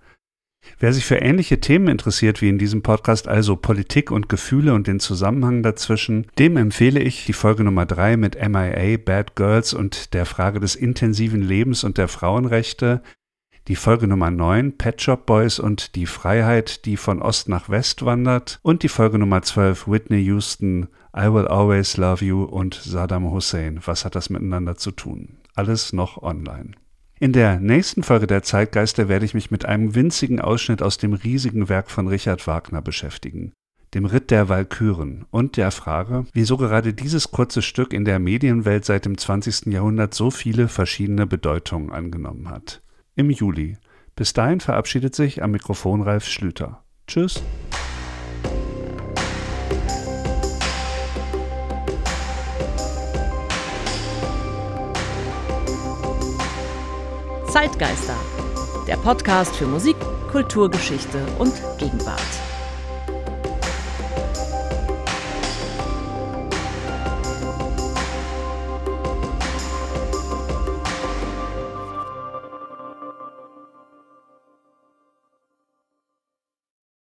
Wer 0.79 0.93
sich 0.93 1.05
für 1.05 1.17
ähnliche 1.17 1.61
Themen 1.61 1.89
interessiert 1.89 2.43
wie 2.43 2.49
in 2.49 2.59
diesem 2.59 2.83
Podcast, 2.83 3.29
also 3.29 3.57
Politik 3.57 4.11
und 4.11 4.29
Gefühle 4.29 4.75
und 4.75 4.87
den 4.87 5.01
Zusammenhang 5.01 5.63
dazwischen, 5.63 6.27
dem 6.39 6.57
empfehle 6.57 7.01
ich 7.01 7.25
die 7.25 7.33
Folge 7.33 7.65
Nummer 7.65 7.87
3 7.87 8.17
mit 8.17 8.37
MIA, 8.37 8.99
Bad 8.99 9.37
Girls 9.37 9.73
und 9.73 10.13
der 10.15 10.27
Frage 10.27 10.61
des 10.61 10.75
intensiven 10.75 11.43
Lebens 11.43 11.83
und 11.85 11.99
der 11.99 12.09
Frauenrechte, 12.09 13.03
die 13.69 13.77
Folge 13.77 14.07
Nummer 14.07 14.31
9 14.31 14.79
Pet 14.79 15.03
Shop 15.03 15.27
Boys 15.27 15.59
und 15.59 15.95
die 15.95 16.07
Freiheit, 16.07 16.87
die 16.87 16.97
von 16.97 17.23
Ost 17.23 17.49
nach 17.49 17.69
West 17.69 18.05
wandert 18.05 18.59
und 18.63 18.83
die 18.83 18.89
Folge 18.89 19.19
Nummer 19.19 19.43
12 19.43 19.87
Whitney 19.87 20.21
Houston 20.23 20.89
I 21.17 21.33
Will 21.33 21.47
Always 21.47 21.97
Love 21.97 22.25
You 22.25 22.45
und 22.45 22.75
Saddam 22.75 23.31
Hussein. 23.31 23.81
Was 23.85 24.05
hat 24.05 24.15
das 24.15 24.31
miteinander 24.31 24.77
zu 24.77 24.91
tun? 24.91 25.39
Alles 25.55 25.93
noch 25.93 26.23
online. 26.23 26.73
In 27.19 27.33
der 27.33 27.61
nächsten 27.61 28.03
Folge 28.03 28.27
der 28.27 28.43
Zeitgeister 28.43 29.09
werde 29.09 29.27
ich 29.27 29.35
mich 29.35 29.51
mit 29.51 29.67
einem 29.67 29.95
winzigen 29.95 30.41
Ausschnitt 30.41 30.83
aus 30.83 30.97
dem 30.97 31.13
riesigen 31.13 31.69
Werk 31.69 31.91
von 31.91 32.09
Richard 32.09 32.47
Wagner 32.47 32.81
beschäftigen, 32.81 33.53
dem 33.93 34.07
Ritt 34.07 34.31
der 34.31 34.49
Walküren 34.49 35.27
und 35.31 35.59
der 35.59 35.71
Frage, 35.71 36.25
wieso 36.33 36.57
gerade 36.57 36.95
dieses 36.95 37.31
kurze 37.31 37.61
Stück 37.61 37.93
in 37.93 38.07
der 38.07 38.19
Medienwelt 38.19 38.87
seit 38.87 39.05
dem 39.05 39.19
20. 39.19 39.67
Jahrhundert 39.67 40.15
so 40.15 40.31
viele 40.31 40.69
verschiedene 40.69 41.27
Bedeutungen 41.27 41.91
angenommen 41.91 42.49
hat 42.49 42.81
im 43.15 43.31
Juli. 43.31 43.77
Bis 44.17 44.33
dahin 44.33 44.61
verabschiedet 44.61 45.15
sich 45.15 45.43
am 45.43 45.53
Mikrofon 45.53 46.03
Ralf 46.03 46.27
Schlüter. 46.27 46.85
Tschüss. 47.07 47.43
Zeitgeister, 57.51 58.17
der 58.87 58.97
Podcast 58.97 59.57
für 59.57 59.67
Musik, 59.67 59.97
Kulturgeschichte 60.31 61.19
und 61.39 61.53
Gegenwart. 61.79 62.50